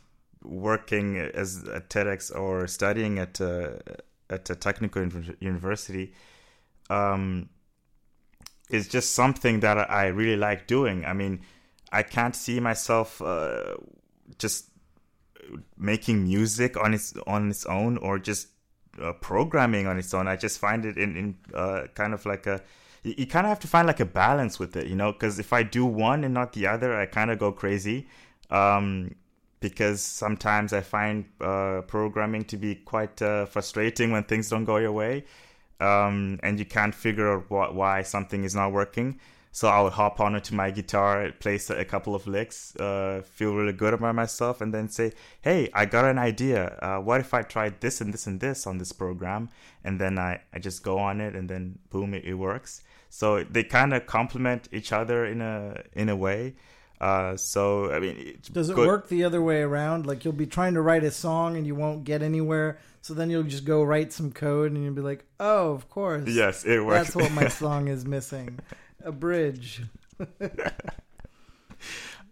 working 0.44 1.18
as 1.18 1.64
a 1.64 1.82
TEDx 1.82 2.36
or 2.36 2.68
studying 2.68 3.20
at 3.20 3.42
uh, 3.42 3.74
at 4.30 4.50
a 4.50 4.56
technical 4.56 5.08
university 5.40 6.14
um, 6.90 7.50
is 8.72 8.88
just 8.88 9.14
something 9.14 9.60
that 9.62 9.90
I 9.90 10.08
really 10.08 10.38
like 10.38 10.68
doing. 10.68 11.06
I 11.06 11.14
mean, 11.14 11.42
I 11.92 12.04
can't 12.04 12.36
see 12.36 12.60
myself 12.60 13.22
uh, 13.22 13.76
just 14.38 14.68
making 15.78 16.24
music 16.24 16.78
on 16.78 16.94
its 16.94 17.14
on 17.28 17.50
its 17.50 17.66
own 17.66 17.98
or 17.98 18.20
just 18.20 18.48
uh, 19.02 19.14
programming 19.14 19.88
on 19.88 19.98
its 19.98 20.14
own. 20.14 20.28
I 20.28 20.36
just 20.36 20.60
find 20.60 20.86
it 20.86 20.98
in 20.98 21.16
in 21.16 21.38
uh, 21.54 21.88
kind 21.96 22.14
of 22.14 22.26
like 22.26 22.48
a 22.48 22.62
you, 23.04 23.26
kind 23.26 23.46
of 23.46 23.50
have 23.50 23.60
to 23.60 23.68
find 23.68 23.88
like 23.88 24.00
a 24.00 24.06
balance 24.06 24.60
with 24.60 24.76
it, 24.76 24.88
you 24.88 24.96
know. 24.96 25.12
Because 25.12 25.40
if 25.40 25.54
I 25.54 25.64
do 25.64 25.86
one 25.86 26.24
and 26.24 26.34
not 26.34 26.54
the 26.54 26.68
other, 26.68 27.00
I 27.00 27.06
kind 27.06 27.32
of 27.32 27.40
go 27.40 27.52
crazy. 27.52 28.08
Um, 28.50 29.16
because 29.60 30.02
sometimes 30.02 30.74
I 30.74 30.82
find 30.82 31.26
uh, 31.40 31.82
programming 31.82 32.46
to 32.46 32.58
be 32.58 32.76
quite 32.76 33.22
uh, 33.22 33.46
frustrating 33.46 34.12
when 34.12 34.24
things 34.24 34.50
don't 34.50 34.66
go 34.66 34.78
your 34.78 34.92
way, 34.92 35.24
um, 35.82 36.40
and 36.44 36.60
you 36.60 36.66
can't 36.66 36.94
figure 36.94 37.34
out 37.34 37.50
what, 37.50 37.76
why 37.76 38.04
something 38.04 38.44
is 38.44 38.56
not 38.56 38.72
working. 38.72 39.20
So 39.54 39.68
I 39.68 39.82
would 39.82 39.94
hop 39.94 40.22
onto 40.22 40.56
my 40.56 40.72
guitar, 40.72 41.30
play 41.40 41.60
a 41.70 41.84
couple 41.84 42.16
of 42.16 42.26
licks, 42.26 42.74
uh, 42.78 43.22
feel 43.26 43.54
really 43.54 43.74
good 43.74 43.94
about 43.94 44.16
myself, 44.16 44.62
and 44.62 44.74
then 44.74 44.88
say, 44.88 45.12
"Hey, 45.42 45.70
I 45.74 45.86
got 45.86 46.06
an 46.06 46.18
idea. 46.18 46.80
Uh, 46.82 47.00
what 47.00 47.20
if 47.20 47.34
I 47.34 47.42
tried 47.42 47.82
this 47.82 48.00
and 48.00 48.14
this 48.14 48.28
and 48.28 48.40
this 48.40 48.66
on 48.66 48.78
this 48.78 48.94
program?" 48.94 49.50
And 49.84 50.00
then 50.00 50.18
I, 50.18 50.40
I 50.54 50.60
just 50.60 50.84
go 50.84 50.98
on 51.00 51.20
it, 51.20 51.36
and 51.36 51.50
then 51.50 51.80
boom, 51.90 52.14
it, 52.14 52.24
it 52.24 52.36
works. 52.36 52.82
So 53.10 53.44
they 53.44 53.66
kind 53.66 53.94
of 53.94 54.06
complement 54.06 54.70
each 54.72 54.94
other 54.94 55.26
in 55.26 55.42
a 55.42 55.84
in 55.94 56.08
a 56.08 56.16
way. 56.16 56.56
Uh, 57.02 57.36
so 57.36 57.92
I 57.92 58.00
mean, 58.00 58.40
does 58.54 58.70
it 58.70 58.76
good. 58.76 58.88
work 58.88 59.10
the 59.10 59.26
other 59.26 59.42
way 59.42 59.62
around? 59.62 60.06
Like 60.06 60.24
you'll 60.24 60.34
be 60.34 60.46
trying 60.46 60.76
to 60.76 60.82
write 60.82 61.04
a 61.04 61.12
song 61.12 61.58
and 61.58 61.68
you 61.68 61.76
won't 61.76 62.06
get 62.06 62.22
anywhere, 62.22 62.78
so 63.02 63.14
then 63.14 63.30
you'll 63.30 63.44
just 63.44 63.66
go 63.66 63.84
write 63.84 64.14
some 64.14 64.32
code 64.32 64.72
and 64.72 64.84
you'll 64.84 64.94
be 64.94 65.02
like, 65.02 65.26
"Oh, 65.40 65.72
of 65.72 65.90
course, 65.90 66.28
yes, 66.28 66.64
it 66.66 66.86
works." 66.86 67.14
That's 67.14 67.16
what 67.16 67.32
my 67.32 67.48
song 67.62 67.88
is 67.88 68.06
missing, 68.06 68.60
a 69.04 69.12
bridge. 69.12 69.82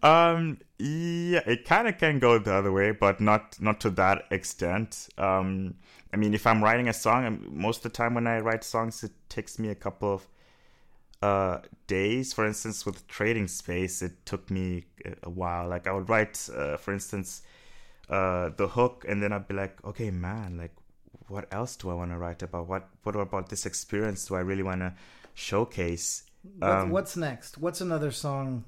um, 0.02 0.58
yeah, 0.78 1.42
it 1.46 1.64
kind 1.64 1.88
of 1.88 1.98
can 1.98 2.20
go 2.20 2.38
the 2.38 2.54
other 2.54 2.72
way, 2.72 2.92
but 2.92 3.20
not 3.20 3.60
not 3.60 3.80
to 3.80 3.90
that 3.90 4.26
extent. 4.30 5.08
Um, 5.18 5.74
I 6.12 6.16
mean, 6.16 6.34
if 6.34 6.46
I'm 6.46 6.62
writing 6.62 6.88
a 6.88 6.92
song, 6.92 7.44
most 7.50 7.78
of 7.78 7.82
the 7.84 7.96
time 7.96 8.14
when 8.14 8.26
I 8.26 8.38
write 8.38 8.64
songs, 8.64 9.02
it 9.02 9.12
takes 9.28 9.58
me 9.58 9.68
a 9.68 9.74
couple 9.74 10.14
of 10.14 10.28
uh, 11.22 11.58
days. 11.86 12.32
For 12.32 12.46
instance, 12.46 12.86
with 12.86 13.06
trading 13.08 13.48
space, 13.48 14.02
it 14.02 14.24
took 14.24 14.50
me 14.50 14.86
a 15.22 15.30
while. 15.30 15.68
Like 15.68 15.86
I 15.86 15.92
would 15.92 16.08
write, 16.08 16.48
uh, 16.56 16.76
for 16.76 16.92
instance, 16.92 17.42
uh, 18.10 18.50
the 18.56 18.68
hook, 18.68 19.04
and 19.08 19.22
then 19.22 19.32
I'd 19.32 19.48
be 19.48 19.54
like, 19.54 19.82
okay, 19.84 20.10
man, 20.10 20.58
like 20.58 20.74
what 21.28 21.46
else 21.52 21.76
do 21.76 21.90
I 21.90 21.94
want 21.94 22.10
to 22.10 22.18
write 22.18 22.42
about? 22.42 22.68
What 22.68 22.88
what 23.04 23.16
about 23.16 23.48
this 23.48 23.64
experience 23.64 24.26
do 24.26 24.34
I 24.34 24.40
really 24.40 24.62
want 24.64 24.80
to 24.80 24.92
showcase? 25.34 26.24
Um, 26.60 26.90
what's 26.90 27.16
next? 27.16 27.58
What's 27.58 27.80
another 27.80 28.10
song 28.10 28.64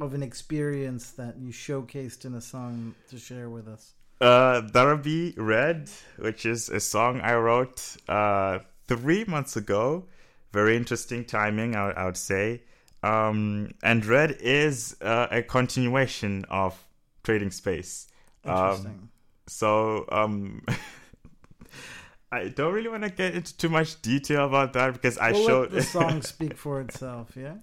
of 0.00 0.14
an 0.14 0.22
experience 0.22 1.10
that 1.12 1.36
you 1.38 1.50
showcased 1.50 2.24
in 2.24 2.34
a 2.34 2.40
song 2.40 2.94
to 3.10 3.18
share 3.18 3.50
with 3.50 3.66
us? 3.66 3.94
Uh, 4.20 4.62
that'll 4.72 4.96
be 4.96 5.34
Red, 5.36 5.90
which 6.18 6.46
is 6.46 6.68
a 6.68 6.80
song 6.80 7.20
I 7.20 7.34
wrote 7.34 7.96
uh, 8.08 8.60
three 8.86 9.24
months 9.24 9.56
ago. 9.56 10.04
Very 10.52 10.76
interesting 10.76 11.24
timing, 11.24 11.76
I, 11.76 11.90
I 11.90 12.04
would 12.06 12.16
say. 12.16 12.62
Um, 13.02 13.72
and 13.82 14.04
Red 14.06 14.38
is 14.40 14.96
uh, 15.02 15.26
a 15.30 15.42
continuation 15.42 16.46
of 16.48 16.82
Trading 17.24 17.50
Space. 17.50 18.08
Interesting. 18.46 18.86
Um, 18.86 19.10
so 19.46 20.06
um, 20.10 20.64
I 22.32 22.48
don't 22.48 22.72
really 22.72 22.88
want 22.88 23.02
to 23.04 23.10
get 23.10 23.34
into 23.34 23.56
too 23.56 23.68
much 23.68 24.00
detail 24.02 24.46
about 24.46 24.72
that 24.74 24.92
because 24.92 25.18
I 25.18 25.32
we'll 25.32 25.46
showed 25.46 25.70
the 25.70 25.82
song 25.82 26.22
speak 26.34 26.56
for 26.56 26.80
itself. 26.80 27.32
Yeah. 27.36 27.54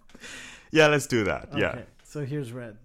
yeah, 0.72 0.88
let's 0.88 1.08
do 1.08 1.24
that. 1.26 1.50
Yeah. 1.56 1.80
So 2.04 2.26
here's. 2.26 2.52
Red 2.52 2.78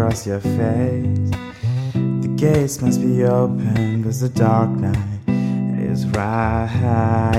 across 0.00 0.26
your 0.26 0.40
face. 0.40 1.30
The 1.92 2.34
gates 2.34 2.80
must 2.80 3.02
be 3.02 3.22
open 3.24 4.02
cause 4.02 4.20
the 4.20 4.30
dark 4.30 4.70
night 4.70 4.96
is 5.78 6.06
rising. 6.06 7.36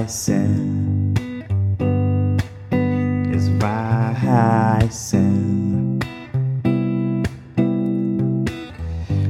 Is 3.33 3.49
rising. 3.49 4.83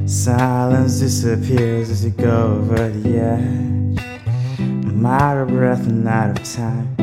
Silence 0.06 0.98
disappears 0.98 1.88
as 1.88 2.04
you 2.04 2.10
go 2.10 2.58
over 2.60 2.90
the 2.90 3.18
edge. 3.18 3.98
I'm 4.58 5.06
out 5.06 5.38
of 5.38 5.48
breath 5.48 5.86
and 5.86 6.06
out 6.06 6.38
of 6.38 6.44
time. 6.52 7.01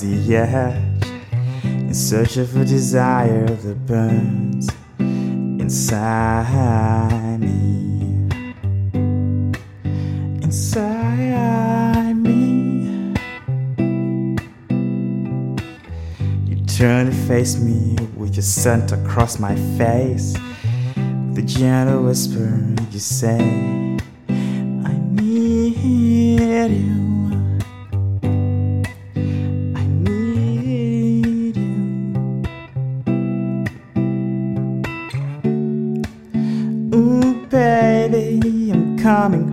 The 0.00 0.38
in 1.64 1.92
search 1.92 2.36
of 2.36 2.56
a 2.56 2.64
desire 2.64 3.46
that 3.46 3.86
burns 3.86 4.68
inside 5.60 7.38
me. 7.40 8.28
Inside 10.42 12.14
me. 12.14 13.14
You 16.46 16.64
turn 16.66 17.06
to 17.06 17.12
face 17.26 17.58
me 17.58 17.96
with 18.14 18.36
your 18.36 18.42
scent 18.42 18.92
across 18.92 19.40
my 19.40 19.56
face. 19.76 20.36
A 21.36 21.42
gentle 21.42 22.04
whisper, 22.04 22.62
you 22.90 22.98
say, 22.98 23.87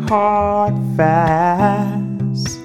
hard 0.07 0.75
fast. 0.95 2.59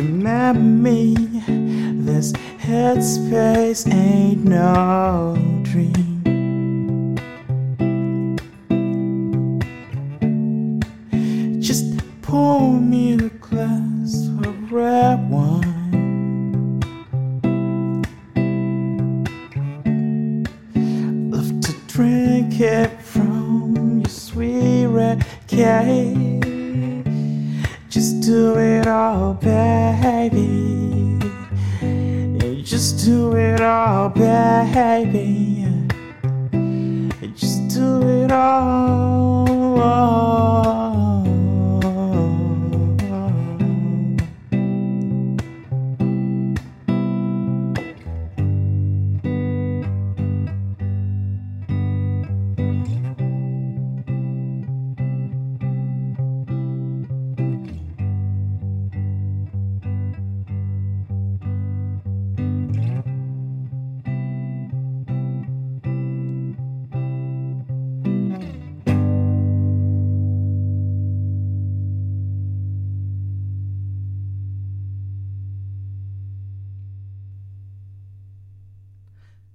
Remember 0.00 0.60
me, 0.60 1.14
this 2.04 2.32
headspace 2.32 3.41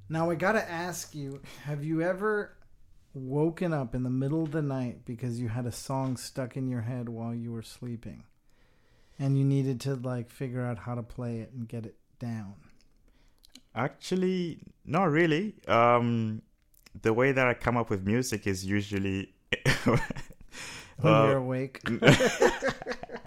Now 0.09 0.29
I 0.29 0.35
gotta 0.35 0.69
ask 0.69 1.13
you: 1.13 1.41
Have 1.63 1.83
you 1.83 2.01
ever 2.01 2.53
woken 3.13 3.73
up 3.73 3.95
in 3.95 4.03
the 4.03 4.09
middle 4.09 4.43
of 4.43 4.51
the 4.51 4.61
night 4.61 5.03
because 5.05 5.39
you 5.39 5.47
had 5.49 5.65
a 5.65 5.71
song 5.71 6.17
stuck 6.17 6.55
in 6.55 6.67
your 6.67 6.81
head 6.81 7.09
while 7.09 7.33
you 7.33 7.51
were 7.51 7.63
sleeping, 7.63 8.23
and 9.19 9.37
you 9.37 9.43
needed 9.43 9.81
to 9.81 9.95
like 9.95 10.29
figure 10.29 10.63
out 10.63 10.77
how 10.79 10.95
to 10.95 11.03
play 11.03 11.39
it 11.39 11.51
and 11.53 11.67
get 11.67 11.85
it 11.85 11.95
down? 12.19 12.53
Actually, 13.75 14.59
not 14.85 15.05
really. 15.11 15.55
Um, 15.67 16.41
the 17.01 17.13
way 17.13 17.31
that 17.31 17.47
I 17.47 17.53
come 17.53 17.77
up 17.77 17.89
with 17.89 18.05
music 18.05 18.47
is 18.47 18.65
usually 18.65 19.33
when 19.83 19.99
Uh, 21.03 21.25
you're 21.27 21.37
awake. 21.37 21.81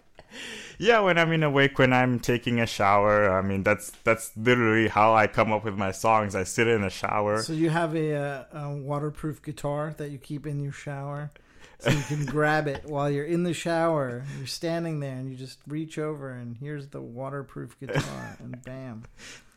yeah, 0.80 1.00
when 1.00 1.18
I'm 1.18 1.30
in 1.32 1.42
awake, 1.42 1.78
when 1.78 1.92
I'm 1.92 2.18
taking 2.18 2.58
a 2.58 2.66
shower. 2.66 3.30
I 3.30 3.42
mean, 3.42 3.62
that's 3.62 3.90
that's 4.02 4.34
literally 4.34 4.88
how 4.88 5.14
I 5.14 5.26
come 5.26 5.52
up 5.52 5.62
with 5.62 5.76
my 5.76 5.92
songs. 5.92 6.34
I 6.34 6.44
sit 6.44 6.66
in 6.66 6.82
a 6.82 6.88
shower. 6.88 7.42
So 7.42 7.52
you 7.52 7.68
have 7.68 7.94
a, 7.94 8.14
uh, 8.14 8.44
a 8.52 8.74
waterproof 8.74 9.42
guitar 9.42 9.94
that 9.98 10.10
you 10.10 10.16
keep 10.16 10.46
in 10.46 10.58
your 10.58 10.72
shower, 10.72 11.32
so 11.80 11.90
you 11.90 12.02
can 12.04 12.24
grab 12.36 12.66
it 12.66 12.86
while 12.86 13.10
you're 13.10 13.26
in 13.26 13.42
the 13.42 13.52
shower. 13.52 14.24
You're 14.38 14.46
standing 14.46 15.00
there, 15.00 15.16
and 15.16 15.30
you 15.30 15.36
just 15.36 15.58
reach 15.68 15.98
over, 15.98 16.30
and 16.30 16.56
here's 16.56 16.88
the 16.88 17.02
waterproof 17.02 17.78
guitar, 17.78 18.38
and 18.38 18.62
bam. 18.64 19.04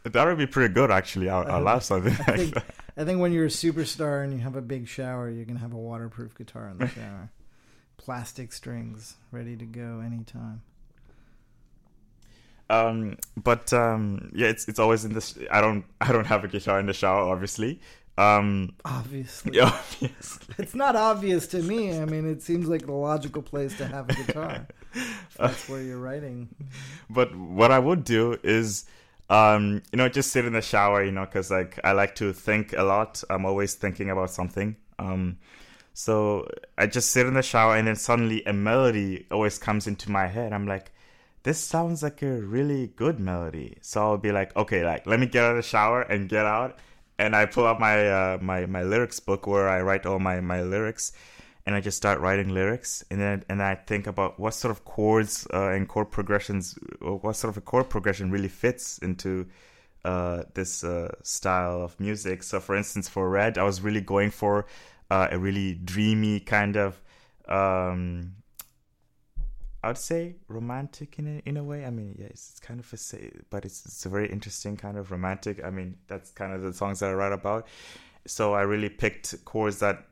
That 0.04 0.28
would 0.28 0.38
be 0.38 0.46
pretty 0.46 0.74
good, 0.74 0.92
actually. 0.92 1.30
I'll, 1.30 1.50
I'll 1.50 1.62
love 1.62 1.86
something 1.86 2.12
I 2.28 2.32
like 2.32 2.36
think 2.36 2.54
that. 2.56 2.76
I 2.98 3.06
think 3.06 3.22
when 3.22 3.32
you're 3.32 3.46
a 3.46 3.48
superstar 3.48 4.26
and 4.26 4.34
you 4.34 4.40
have 4.40 4.58
a 4.58 4.62
big 4.62 4.90
shower, 4.90 5.30
you're 5.30 5.46
gonna 5.46 5.60
have 5.60 5.72
a 5.72 5.78
waterproof 5.78 6.36
guitar 6.36 6.68
in 6.68 6.80
the 6.80 6.88
shower, 6.90 7.32
plastic 7.96 8.52
strings 8.52 9.16
ready 9.32 9.56
to 9.56 9.66
go 9.66 10.02
anytime. 10.06 10.64
Um, 12.70 13.18
but 13.36 13.72
um, 13.74 14.32
yeah, 14.34 14.48
it's 14.48 14.68
it's 14.68 14.80
always 14.80 15.06
in 15.06 15.14
this. 15.14 15.38
I 15.52 15.62
don't 15.62 15.86
I 16.02 16.12
don't 16.12 16.26
have 16.26 16.44
a 16.44 16.48
guitar 16.48 16.80
in 16.80 16.86
the 16.86 16.94
shower, 16.94 17.30
obviously. 17.32 17.80
Um, 18.18 18.74
Obviously, 18.86 19.58
yeah, 19.58 19.66
obviously. 19.74 20.56
it's 20.60 20.76
not 20.76 20.96
obvious 20.96 21.48
to 21.48 21.64
me. 21.64 22.00
I 22.00 22.06
mean, 22.06 22.30
it 22.30 22.44
seems 22.44 22.68
like 22.68 22.86
the 22.86 22.92
logical 22.92 23.42
place 23.42 23.76
to 23.78 23.88
have 23.88 24.08
a 24.10 24.14
guitar. 24.14 24.68
That's 25.38 25.68
where 25.68 25.82
you're 25.82 26.00
writing. 26.00 26.50
But 27.10 27.36
what 27.36 27.72
I 27.72 27.80
would 27.80 28.04
do 28.04 28.38
is, 28.44 28.86
um, 29.32 29.82
you 29.92 29.98
know, 29.98 30.10
just 30.10 30.32
sit 30.32 30.46
in 30.46 30.54
the 30.54 30.62
shower, 30.62 31.04
you 31.04 31.12
know, 31.12 31.26
because 31.26 31.50
like 31.50 31.80
I 31.84 31.94
like 31.94 32.14
to 32.16 32.34
think 32.34 32.74
a 32.78 32.84
lot. 32.84 33.24
I'm 33.32 33.46
always 33.46 33.74
thinking 33.74 34.12
about 34.12 34.30
something. 34.30 34.76
Um, 35.00 35.40
so 35.96 36.48
I 36.78 36.86
just 36.86 37.10
sit 37.12 37.26
in 37.26 37.34
the 37.34 37.42
shower, 37.42 37.76
and 37.76 37.88
then 37.88 37.96
suddenly 37.96 38.44
a 38.46 38.54
melody 38.54 39.26
always 39.32 39.58
comes 39.58 39.88
into 39.88 40.12
my 40.12 40.28
head. 40.28 40.54
I'm 40.54 40.68
like, 40.68 40.92
this 41.44 41.60
sounds 41.60 42.02
like 42.02 42.22
a 42.22 42.42
really 42.42 42.88
good 42.88 43.20
melody. 43.20 43.78
So 43.82 44.02
I'll 44.02 44.18
be 44.18 44.32
like, 44.32 44.56
okay, 44.56 44.84
like 44.84 45.06
let 45.06 45.20
me 45.20 45.28
get 45.28 45.44
out 45.44 45.52
of 45.52 45.58
the 45.58 45.64
shower 45.64 46.02
and 46.02 46.30
get 46.30 46.46
out, 46.46 46.80
and 47.20 47.36
I 47.36 47.46
pull 47.46 47.68
out 47.68 47.80
my 47.80 48.08
uh, 48.08 48.38
my 48.42 48.66
my 48.66 48.84
lyrics 48.84 49.20
book 49.20 49.46
where 49.46 49.70
I 49.70 49.82
write 49.82 50.06
all 50.06 50.20
my 50.20 50.40
my 50.40 50.62
lyrics, 50.62 51.12
and 51.66 51.76
I 51.76 51.82
just 51.82 51.98
start 51.98 52.20
writing 52.22 52.50
lyrics, 52.50 53.04
and 53.12 53.20
then 53.20 53.44
and 53.50 53.62
I 53.62 53.76
think 53.76 54.08
about 54.08 54.40
what 54.40 54.54
sort 54.54 54.72
of 54.72 54.86
chords 54.86 55.46
uh, 55.54 55.70
and 55.70 55.88
chord 55.88 56.12
progressions, 56.12 56.78
what 57.00 57.36
sort 57.36 57.50
of 57.50 57.58
a 57.58 57.62
chord 57.62 57.90
progression 57.90 58.32
really 58.32 58.50
fits 58.50 58.98
into 59.00 59.48
uh, 60.06 60.44
this 60.54 60.84
uh, 60.84 61.14
style 61.24 61.82
of 61.82 62.00
music. 62.00 62.44
So, 62.44 62.60
for 62.60 62.76
instance, 62.76 63.10
for 63.10 63.30
Red, 63.30 63.58
I 63.58 63.64
was 63.64 63.82
really 63.82 64.02
going 64.02 64.32
for 64.32 64.66
uh, 65.12 65.28
a 65.32 65.38
really 65.38 65.76
dreamy 65.76 66.40
kind 66.40 66.78
of. 66.78 67.02
Um, 67.50 68.36
I'd 69.84 69.98
say 69.98 70.36
romantic 70.48 71.20
in 71.20 71.28
a, 71.28 71.50
in 71.50 71.58
a 71.58 71.64
way. 71.64 71.86
I 71.86 71.90
mean, 71.90 72.16
yeah, 72.18 72.28
it's, 72.28 72.52
it's 72.52 72.60
kind 72.60 72.80
of 72.80 72.92
a 72.94 72.98
say, 72.98 73.32
but 73.50 73.66
it's 73.66 73.86
it's 73.86 74.06
a 74.06 74.10
very 74.10 74.30
interesting 74.32 74.78
kind 74.78 74.98
of 74.98 75.12
romantic. 75.12 75.64
I 75.64 75.70
mean, 75.70 75.98
that's 76.08 76.32
kind 76.32 76.54
of 76.54 76.62
the 76.62 76.74
songs 76.74 77.00
that 77.00 77.10
I 77.10 77.14
write 77.14 77.34
about. 77.34 77.68
So 78.26 78.54
I 78.54 78.62
really 78.62 78.90
picked 78.90 79.44
chords 79.44 79.80
that 79.80 80.08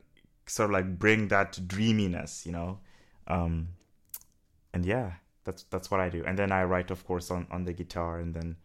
sort 0.46 0.70
of 0.70 0.74
like 0.74 0.98
bring 0.98 1.28
that 1.28 1.58
dreaminess, 1.66 2.44
you 2.44 2.52
know. 2.52 2.80
Um, 3.26 3.68
and 4.74 4.84
yeah, 4.84 5.12
that's 5.44 5.62
that's 5.64 5.90
what 5.90 6.00
I 6.00 6.10
do. 6.10 6.22
And 6.26 6.38
then 6.38 6.52
I 6.52 6.64
write, 6.64 6.90
of 6.90 7.06
course, 7.06 7.30
on 7.30 7.46
on 7.50 7.64
the 7.64 7.72
guitar, 7.72 8.18
and 8.18 8.34
then 8.34 8.56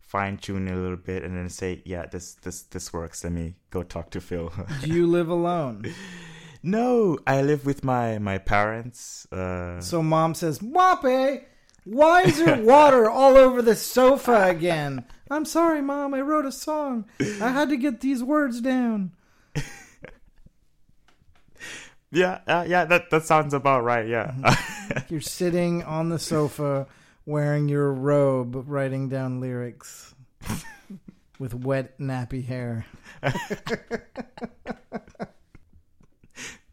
fine 0.00 0.36
tune 0.36 0.68
a 0.68 0.76
little 0.76 0.96
bit, 0.96 1.24
and 1.24 1.36
then 1.36 1.48
say, 1.48 1.82
yeah, 1.84 2.06
this 2.06 2.34
this 2.34 2.62
this 2.62 2.92
works. 2.92 3.24
Let 3.24 3.32
me 3.32 3.56
go 3.70 3.82
talk 3.82 4.10
to 4.10 4.20
Phil. 4.20 4.52
Do 4.82 4.88
you 4.88 5.08
live 5.08 5.28
alone? 5.28 5.92
no, 6.62 7.18
I 7.26 7.42
live 7.42 7.64
with 7.66 7.84
my 7.84 8.18
my 8.18 8.38
parents. 8.38 9.26
Uh, 9.32 9.80
So 9.80 10.02
mom 10.02 10.34
says, 10.34 10.58
Mwape, 10.60 11.44
why 11.84 12.22
is 12.22 12.38
there 12.38 12.62
water 12.62 13.08
all 13.08 13.36
over 13.36 13.62
the 13.62 13.74
sofa 13.76 14.44
again? 14.48 15.04
I'm 15.30 15.44
sorry, 15.44 15.82
mom. 15.82 16.14
I 16.14 16.20
wrote 16.22 16.46
a 16.46 16.52
song. 16.52 17.04
I 17.20 17.50
had 17.50 17.68
to 17.68 17.76
get 17.76 18.00
these 18.00 18.22
words 18.22 18.60
down. 18.60 19.12
yeah, 22.10 22.40
uh, 22.46 22.64
yeah, 22.66 22.84
that 22.86 23.10
that 23.10 23.24
sounds 23.24 23.52
about 23.52 23.84
right. 23.84 24.06
Yeah. 24.08 24.34
You're 25.08 25.20
sitting 25.20 25.82
on 25.84 26.08
the 26.08 26.18
sofa 26.18 26.86
wearing 27.26 27.68
your 27.68 27.92
robe, 27.92 28.64
writing 28.66 29.08
down 29.10 29.40
lyrics 29.40 30.14
with 31.38 31.52
wet, 31.54 31.98
nappy 31.98 32.46
hair. 32.46 32.86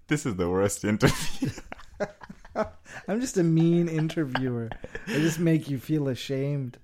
This 0.07 0.25
is 0.25 0.35
the 0.35 0.49
worst 0.49 0.83
interview. 0.83 1.49
I'm 3.07 3.19
just 3.21 3.37
a 3.37 3.43
mean 3.43 3.87
interviewer. 3.89 4.69
I 5.07 5.13
just 5.19 5.39
make 5.39 5.69
you 5.69 5.77
feel 5.77 6.07
ashamed. 6.07 6.77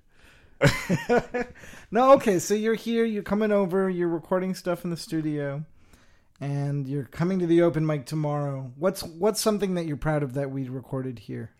no, 1.90 2.12
okay, 2.12 2.38
so 2.38 2.54
you're 2.54 2.74
here, 2.74 3.04
you're 3.04 3.22
coming 3.22 3.50
over, 3.50 3.88
you're 3.90 4.08
recording 4.08 4.54
stuff 4.54 4.84
in 4.84 4.90
the 4.90 4.96
studio, 4.96 5.64
and 6.40 6.86
you're 6.86 7.04
coming 7.04 7.38
to 7.40 7.46
the 7.46 7.62
open 7.62 7.84
mic 7.86 8.06
tomorrow. 8.06 8.70
What's 8.76 9.02
what's 9.02 9.40
something 9.40 9.74
that 9.74 9.86
you're 9.86 9.96
proud 9.96 10.22
of 10.22 10.34
that 10.34 10.50
we 10.50 10.68
recorded 10.68 11.18
here? 11.18 11.50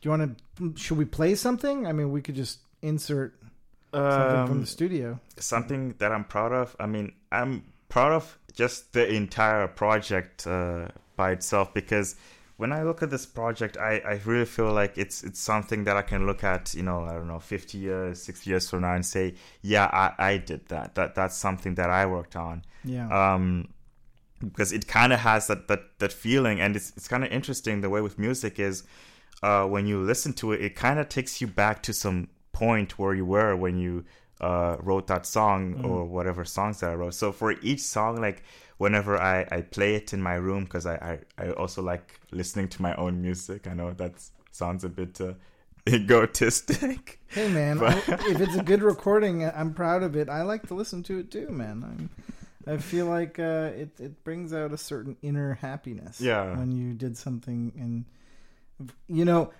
Do 0.00 0.08
you 0.08 0.10
want 0.10 0.38
to? 0.58 0.74
Should 0.82 0.96
we 0.96 1.04
play 1.04 1.34
something? 1.34 1.86
I 1.86 1.92
mean, 1.92 2.10
we 2.12 2.22
could 2.22 2.34
just 2.36 2.60
insert 2.80 3.34
something 3.92 4.46
from 4.46 4.50
Um, 4.52 4.60
the 4.62 4.66
studio. 4.66 5.20
something 5.36 5.94
that 5.98 6.12
I'm 6.12 6.24
proud 6.24 6.52
of. 6.52 6.74
I 6.80 6.86
mean, 6.86 7.12
I'm 7.30 7.64
proud 7.90 8.12
of 8.12 8.38
just 8.50 8.92
the 8.92 9.08
entire 9.08 9.68
project 9.68 10.46
uh, 10.46 10.88
by 11.16 11.32
itself 11.32 11.72
because 11.74 12.16
when 12.60 12.72
I 12.72 12.82
look 12.82 13.02
at 13.02 13.08
this 13.08 13.24
project, 13.24 13.78
I, 13.78 14.02
I 14.06 14.20
really 14.26 14.44
feel 14.44 14.70
like 14.70 14.98
it's 14.98 15.24
it's 15.24 15.40
something 15.40 15.84
that 15.84 15.96
I 15.96 16.02
can 16.02 16.26
look 16.26 16.44
at, 16.44 16.74
you 16.74 16.82
know, 16.82 17.04
I 17.04 17.14
don't 17.14 17.26
know, 17.26 17.38
50 17.38 17.78
years, 17.78 18.22
60 18.22 18.50
years 18.50 18.68
from 18.68 18.82
now 18.82 18.94
and 18.94 19.04
say, 19.04 19.34
yeah, 19.62 19.86
I, 19.86 20.32
I 20.32 20.36
did 20.36 20.68
that. 20.68 20.94
That 20.94 21.14
that's 21.14 21.36
something 21.38 21.76
that 21.76 21.88
I 21.88 22.04
worked 22.04 22.36
on. 22.36 22.62
Yeah. 22.84 23.08
Um, 23.08 23.68
because 24.44 24.72
it 24.72 24.86
kind 24.86 25.14
of 25.14 25.20
has 25.20 25.46
that, 25.46 25.68
that 25.68 25.98
that 26.00 26.12
feeling, 26.12 26.60
and 26.60 26.76
it's 26.76 26.92
it's 26.96 27.08
kind 27.08 27.24
of 27.24 27.32
interesting 27.32 27.80
the 27.80 27.88
way 27.88 28.02
with 28.02 28.18
music 28.18 28.58
is, 28.58 28.84
uh, 29.42 29.64
when 29.64 29.86
you 29.86 29.98
listen 30.02 30.34
to 30.34 30.52
it, 30.52 30.60
it 30.60 30.76
kind 30.76 30.98
of 30.98 31.08
takes 31.08 31.40
you 31.40 31.46
back 31.46 31.82
to 31.84 31.94
some 31.94 32.28
point 32.52 32.98
where 32.98 33.14
you 33.14 33.24
were 33.24 33.56
when 33.56 33.78
you 33.78 34.04
uh, 34.40 34.76
wrote 34.80 35.06
that 35.08 35.26
song 35.26 35.84
or 35.84 36.04
whatever 36.04 36.44
songs 36.44 36.80
that 36.80 36.90
I 36.90 36.94
wrote. 36.94 37.14
So 37.14 37.32
for 37.32 37.52
each 37.62 37.80
song, 37.80 38.20
like 38.20 38.42
whenever 38.78 39.18
I, 39.18 39.46
I 39.50 39.60
play 39.62 39.94
it 39.96 40.12
in 40.12 40.22
my 40.22 40.34
room, 40.34 40.64
because 40.64 40.86
I, 40.86 40.94
I, 41.38 41.44
I 41.46 41.50
also 41.52 41.82
like 41.82 42.18
listening 42.32 42.68
to 42.68 42.82
my 42.82 42.94
own 42.96 43.20
music. 43.22 43.66
I 43.66 43.74
know 43.74 43.92
that 43.92 44.14
sounds 44.52 44.84
a 44.84 44.88
bit 44.88 45.20
uh, 45.20 45.34
egotistic. 45.88 47.20
Hey 47.28 47.48
man, 47.52 47.78
But- 47.78 47.96
if 48.08 48.40
it's 48.40 48.56
a 48.56 48.62
good 48.62 48.82
recording, 48.82 49.44
I'm 49.44 49.74
proud 49.74 50.02
of 50.02 50.16
it. 50.16 50.28
I 50.28 50.42
like 50.42 50.66
to 50.68 50.74
listen 50.74 51.02
to 51.04 51.18
it 51.18 51.30
too, 51.30 51.48
man. 51.50 51.84
I'm, 51.84 52.10
I 52.66 52.76
feel 52.76 53.06
like 53.06 53.38
uh, 53.38 53.70
it 53.74 53.88
it 53.98 54.22
brings 54.22 54.52
out 54.52 54.72
a 54.72 54.76
certain 54.76 55.16
inner 55.22 55.54
happiness. 55.54 56.20
Yeah. 56.20 56.56
when 56.58 56.72
you 56.72 56.92
did 56.92 57.16
something, 57.16 57.72
and 57.78 58.90
you 59.08 59.24
know, 59.24 59.52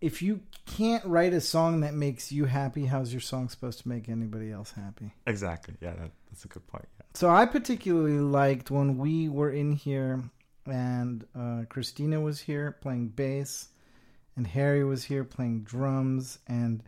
if 0.00 0.22
you 0.22 0.40
can't 0.66 1.04
write 1.04 1.32
a 1.34 1.40
song 1.40 1.80
that 1.80 1.94
makes 1.94 2.32
you 2.32 2.46
happy, 2.46 2.86
how's 2.86 3.12
your 3.12 3.20
song 3.20 3.48
supposed 3.48 3.80
to 3.80 3.88
make 3.88 4.08
anybody 4.08 4.50
else 4.50 4.72
happy? 4.72 5.12
exactly. 5.26 5.74
Yeah, 5.80 5.92
that, 5.94 6.10
that's 6.30 6.44
a 6.44 6.48
good 6.48 6.66
point. 6.66 6.86
Yeah. 6.98 7.04
So 7.14 7.28
I 7.28 7.44
particularly 7.46 8.18
liked 8.18 8.70
when 8.70 8.96
we 8.98 9.28
were 9.28 9.50
in 9.50 9.72
here 9.72 10.22
and 10.66 11.26
uh, 11.38 11.62
Christina 11.68 12.20
was 12.20 12.40
here 12.40 12.72
playing 12.80 13.08
bass 13.08 13.68
and 14.36 14.46
Harry 14.46 14.84
was 14.84 15.04
here 15.04 15.24
playing 15.24 15.62
drums 15.62 16.38
and 16.46 16.82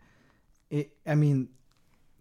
it 0.69 0.95
I 1.05 1.15
mean 1.15 1.49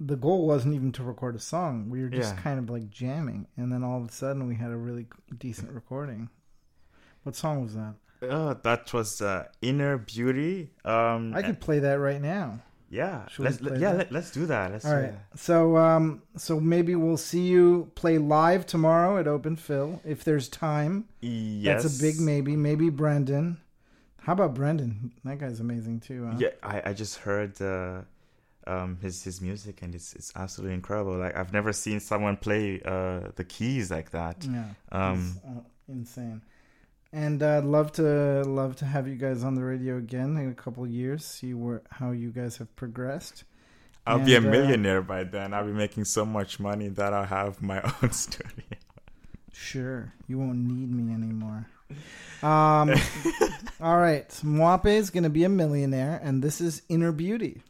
the 0.01 0.17
goal 0.17 0.47
wasn't 0.49 0.75
even 0.75 0.91
to 0.93 1.05
record 1.05 1.37
a 1.37 1.39
song. 1.39 1.89
We 1.89 2.03
were 2.03 2.09
just 2.09 2.35
Yeah. 2.35 2.41
kind 2.43 2.59
of 2.59 2.69
like 2.69 2.91
jamming 2.91 3.47
and 3.57 3.73
then 3.73 3.85
all 3.85 4.03
of 4.03 4.09
a 4.09 4.13
sudden 4.13 4.49
we 4.49 4.57
had 4.57 4.73
a 4.73 4.77
really 4.77 5.07
decent 5.39 5.71
recording. 5.71 6.29
What 7.23 7.37
song 7.37 7.63
was 7.63 7.75
that? 7.77 7.95
Uh, 8.23 8.55
that 8.63 8.93
was 8.93 9.21
uh, 9.21 9.47
Inner 9.61 9.99
Beauty. 9.99 10.71
Um, 10.85 11.35
I 11.35 11.43
could 11.43 11.61
play 11.61 11.81
that 11.81 11.95
right 11.95 12.21
now. 12.21 12.61
Yeah, 12.89 13.27
Should 13.29 13.47
let's 13.47 13.57
play 13.57 13.79
yeah 13.79 13.93
that? 13.93 13.97
let, 13.99 14.13
let's 14.13 14.31
do 14.31 14.45
that. 14.47 14.71
Let's 14.71 14.85
All 14.85 14.93
do 14.93 14.99
right. 14.99 15.15
So 15.35 15.79
um 15.79 16.21
so 16.37 16.61
maybe 16.61 16.95
we'll 16.95 17.17
see 17.17 17.41
you 17.41 17.91
play 17.95 18.19
live 18.19 18.67
tomorrow 18.67 19.17
at 19.17 19.27
Open 19.27 19.57
Phil 19.57 20.01
if 20.05 20.25
there's 20.25 20.47
time. 20.49 21.07
that. 21.23 21.27
Yes, 21.27 21.83
That's 21.85 21.99
a 21.99 22.03
big 22.03 22.21
maybe. 22.21 22.55
Maybe 22.55 22.91
Brendan. 22.91 23.57
How 24.21 24.35
about 24.35 24.53
Brendan? 24.55 25.11
That 25.25 25.39
guy's 25.39 25.59
amazing 25.59 26.01
too. 26.01 26.27
Huh? 26.27 26.37
Yeah, 26.39 26.51
I, 26.63 26.91
I 26.91 26.93
just 26.93 27.17
heard 27.17 27.61
uh, 27.63 28.03
um, 28.67 28.99
his 29.01 29.25
his 29.25 29.41
music, 29.41 29.81
and 29.81 29.95
it's 29.95 30.13
it's 30.15 30.31
absolutely 30.37 30.75
incredible. 30.75 31.17
Like 31.17 31.35
I've 31.35 31.53
never 31.53 31.73
seen 31.73 31.99
someone 31.99 32.37
play 32.37 32.83
uh, 32.85 33.31
the 33.37 33.45
keys 33.45 33.91
like 33.91 34.11
that. 34.11 34.45
Yeah, 34.45 34.65
Um, 34.93 35.35
it's, 35.35 35.45
uh, 35.47 35.61
insane. 35.89 36.43
And 37.13 37.43
I'd 37.43 37.65
love 37.65 37.93
to 37.93 38.43
love 38.43 38.77
to 38.77 38.87
have 38.87 39.07
you 39.07 39.17
guys 39.17 39.45
on 39.45 39.55
the 39.55 39.63
radio 39.63 39.99
again 39.99 40.37
in 40.39 40.49
a 40.49 40.55
couple 40.55 40.85
of 40.85 40.91
years. 40.91 41.25
See 41.25 41.53
where 41.53 41.83
how 41.91 42.11
you 42.13 42.31
guys 42.31 42.57
have 42.57 42.75
progressed. 42.75 43.45
I'll 44.07 44.19
be 44.19 44.35
a 44.35 44.39
And, 44.39 44.47
uh, 44.47 44.51
millionaire 44.51 45.03
by 45.03 45.25
then. 45.25 45.53
I'll 45.53 45.67
be 45.67 45.73
making 45.73 46.07
so 46.07 46.25
much 46.25 46.59
money 46.59 46.89
that 46.89 47.13
I'll 47.13 47.27
have 47.27 47.61
my 47.63 47.83
own 48.03 48.13
studio. 48.13 48.65
Sure, 49.53 50.13
you 50.27 50.39
won't 50.39 50.59
need 50.59 50.91
me 50.91 51.13
anymore. 51.13 51.67
Um, 52.43 52.91
all 53.81 53.99
right, 53.99 54.29
Mwape 54.43 54.87
is 54.87 55.11
going 55.11 55.25
to 55.25 55.31
be 55.31 55.45
a 55.45 55.49
millionaire, 55.51 56.19
and 56.23 56.43
this 56.43 56.61
is 56.61 56.83
Inner 56.89 57.13
Beauty. 57.13 57.61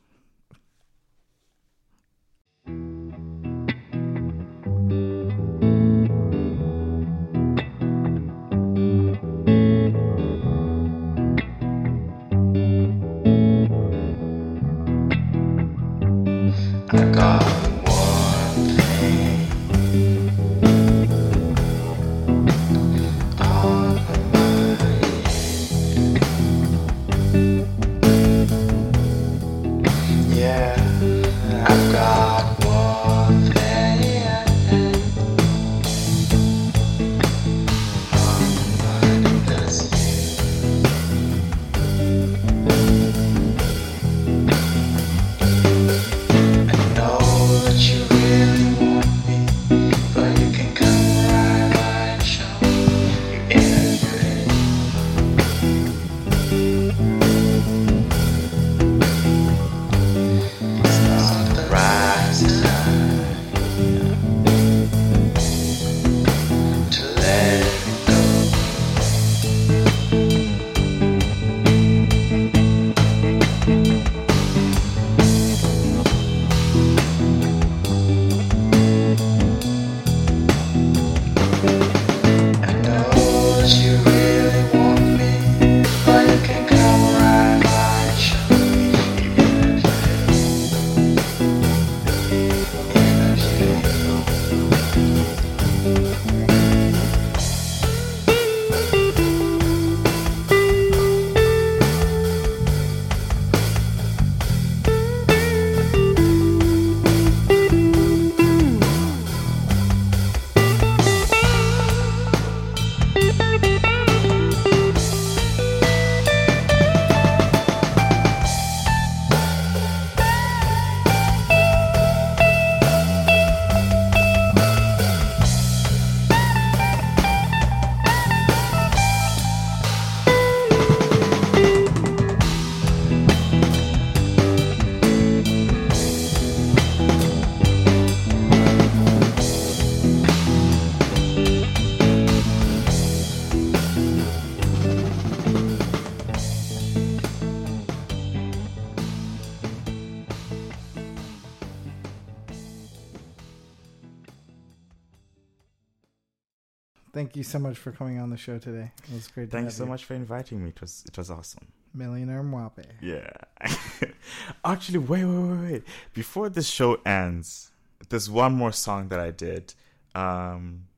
Thank 157.33 157.39
you 157.39 157.45
so 157.45 157.61
much 157.61 157.79
for 157.79 157.93
coming 157.93 158.19
on 158.19 158.29
the 158.29 158.37
show 158.37 158.59
today. 158.59 158.93
It 159.09 159.15
was 159.15 159.27
great. 159.29 159.47
to 159.47 159.53
Thank 159.53 159.65
you 159.65 159.71
so 159.71 159.87
much 159.87 160.05
for 160.05 160.13
inviting 160.13 160.63
me. 160.63 160.69
It 160.69 160.83
was 160.83 161.03
it 161.09 161.17
was 161.17 161.31
awesome. 161.31 161.67
Millionaire 161.95 162.43
Mwape. 162.43 162.85
Yeah. 163.01 163.31
Actually, 164.67 164.99
wait, 164.99 165.25
wait, 165.25 165.39
wait, 165.39 165.73
wait. 165.73 165.83
Before 166.13 166.51
this 166.51 166.69
show 166.69 167.01
ends, 167.07 167.71
there's 168.11 168.29
one 168.29 168.53
more 168.53 168.71
song 168.71 169.09
that 169.09 169.19
I 169.19 169.31
did, 169.31 169.73
um, 170.15 170.89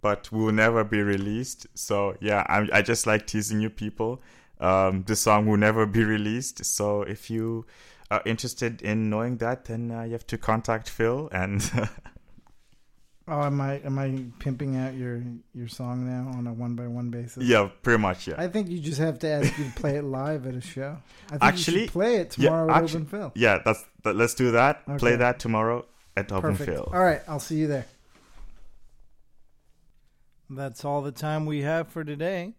but 0.00 0.32
will 0.32 0.50
never 0.50 0.82
be 0.82 1.00
released. 1.00 1.68
So 1.74 2.16
yeah, 2.20 2.44
I 2.48 2.78
I 2.78 2.82
just 2.82 3.06
like 3.06 3.28
teasing 3.28 3.60
you 3.60 3.70
people. 3.70 4.20
Um, 4.58 5.04
the 5.04 5.14
song 5.14 5.46
will 5.46 5.58
never 5.58 5.86
be 5.86 6.02
released. 6.02 6.64
So 6.64 7.02
if 7.02 7.30
you 7.30 7.66
are 8.10 8.22
interested 8.26 8.82
in 8.82 9.08
knowing 9.08 9.36
that, 9.36 9.66
then 9.66 9.92
uh, 9.92 10.02
you 10.02 10.12
have 10.14 10.26
to 10.26 10.38
contact 10.38 10.88
Phil 10.88 11.28
and. 11.30 11.62
Oh, 13.28 13.42
am 13.42 13.60
I 13.60 13.74
am 13.84 13.98
I 13.98 14.24
pimping 14.40 14.76
out 14.76 14.94
your 14.94 15.22
your 15.54 15.68
song 15.68 16.06
now 16.06 16.36
on 16.36 16.46
a 16.46 16.52
one 16.52 16.74
by 16.74 16.88
one 16.88 17.10
basis? 17.10 17.44
yeah, 17.44 17.68
pretty 17.82 18.00
much. 18.00 18.26
Yeah. 18.26 18.34
I 18.36 18.48
think 18.48 18.68
you 18.68 18.80
just 18.80 18.98
have 18.98 19.18
to 19.20 19.28
ask 19.28 19.56
you 19.58 19.64
to 19.64 19.70
play 19.72 19.96
it 19.96 20.02
live 20.02 20.46
at 20.46 20.54
a 20.54 20.60
show. 20.60 20.98
I 21.26 21.30
think 21.30 21.42
Actually, 21.44 21.88
play 21.88 22.16
it 22.16 22.36
yeah, 22.36 22.48
tomorrow 22.48 22.72
at 22.72 22.82
Open 22.82 23.06
Phil. 23.06 23.32
Yeah, 23.36 23.60
that's 23.64 23.84
that, 24.02 24.16
let's 24.16 24.34
do 24.34 24.50
that. 24.52 24.84
Play 24.98 25.16
that 25.16 25.38
tomorrow 25.38 25.86
at 26.16 26.32
Open 26.32 26.56
Perfect. 26.56 26.70
Phil. 26.70 26.90
All 26.92 27.02
right, 27.02 27.22
I'll 27.28 27.38
see 27.40 27.56
you 27.56 27.68
there. 27.68 27.86
That's 30.50 30.84
all 30.84 31.00
the 31.00 31.12
time 31.12 31.46
we 31.46 31.62
have 31.62 31.88
for 31.88 32.04
today. 32.04 32.54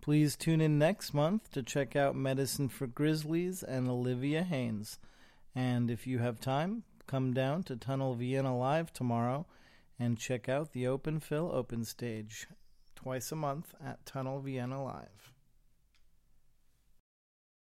Please 0.00 0.36
tune 0.36 0.60
in 0.60 0.78
next 0.78 1.14
month 1.14 1.50
to 1.52 1.62
check 1.62 1.94
out 1.94 2.16
Medicine 2.16 2.68
for 2.68 2.86
Grizzlies 2.86 3.62
and 3.62 3.88
Olivia 3.88 4.42
Haynes. 4.42 4.98
And 5.54 5.90
if 5.90 6.06
you 6.06 6.18
have 6.18 6.40
time, 6.40 6.82
come 7.06 7.32
down 7.32 7.62
to 7.64 7.76
Tunnel 7.76 8.14
Vienna 8.14 8.56
Live 8.56 8.92
tomorrow 8.92 9.46
and 9.98 10.18
check 10.18 10.48
out 10.48 10.72
the 10.72 10.86
Open 10.86 11.20
Phil 11.20 11.50
Open 11.52 11.84
Stage 11.84 12.46
twice 12.94 13.32
a 13.32 13.36
month 13.36 13.74
at 13.84 14.04
Tunnel 14.06 14.40
Vienna 14.40 14.82
Live. 14.82 15.32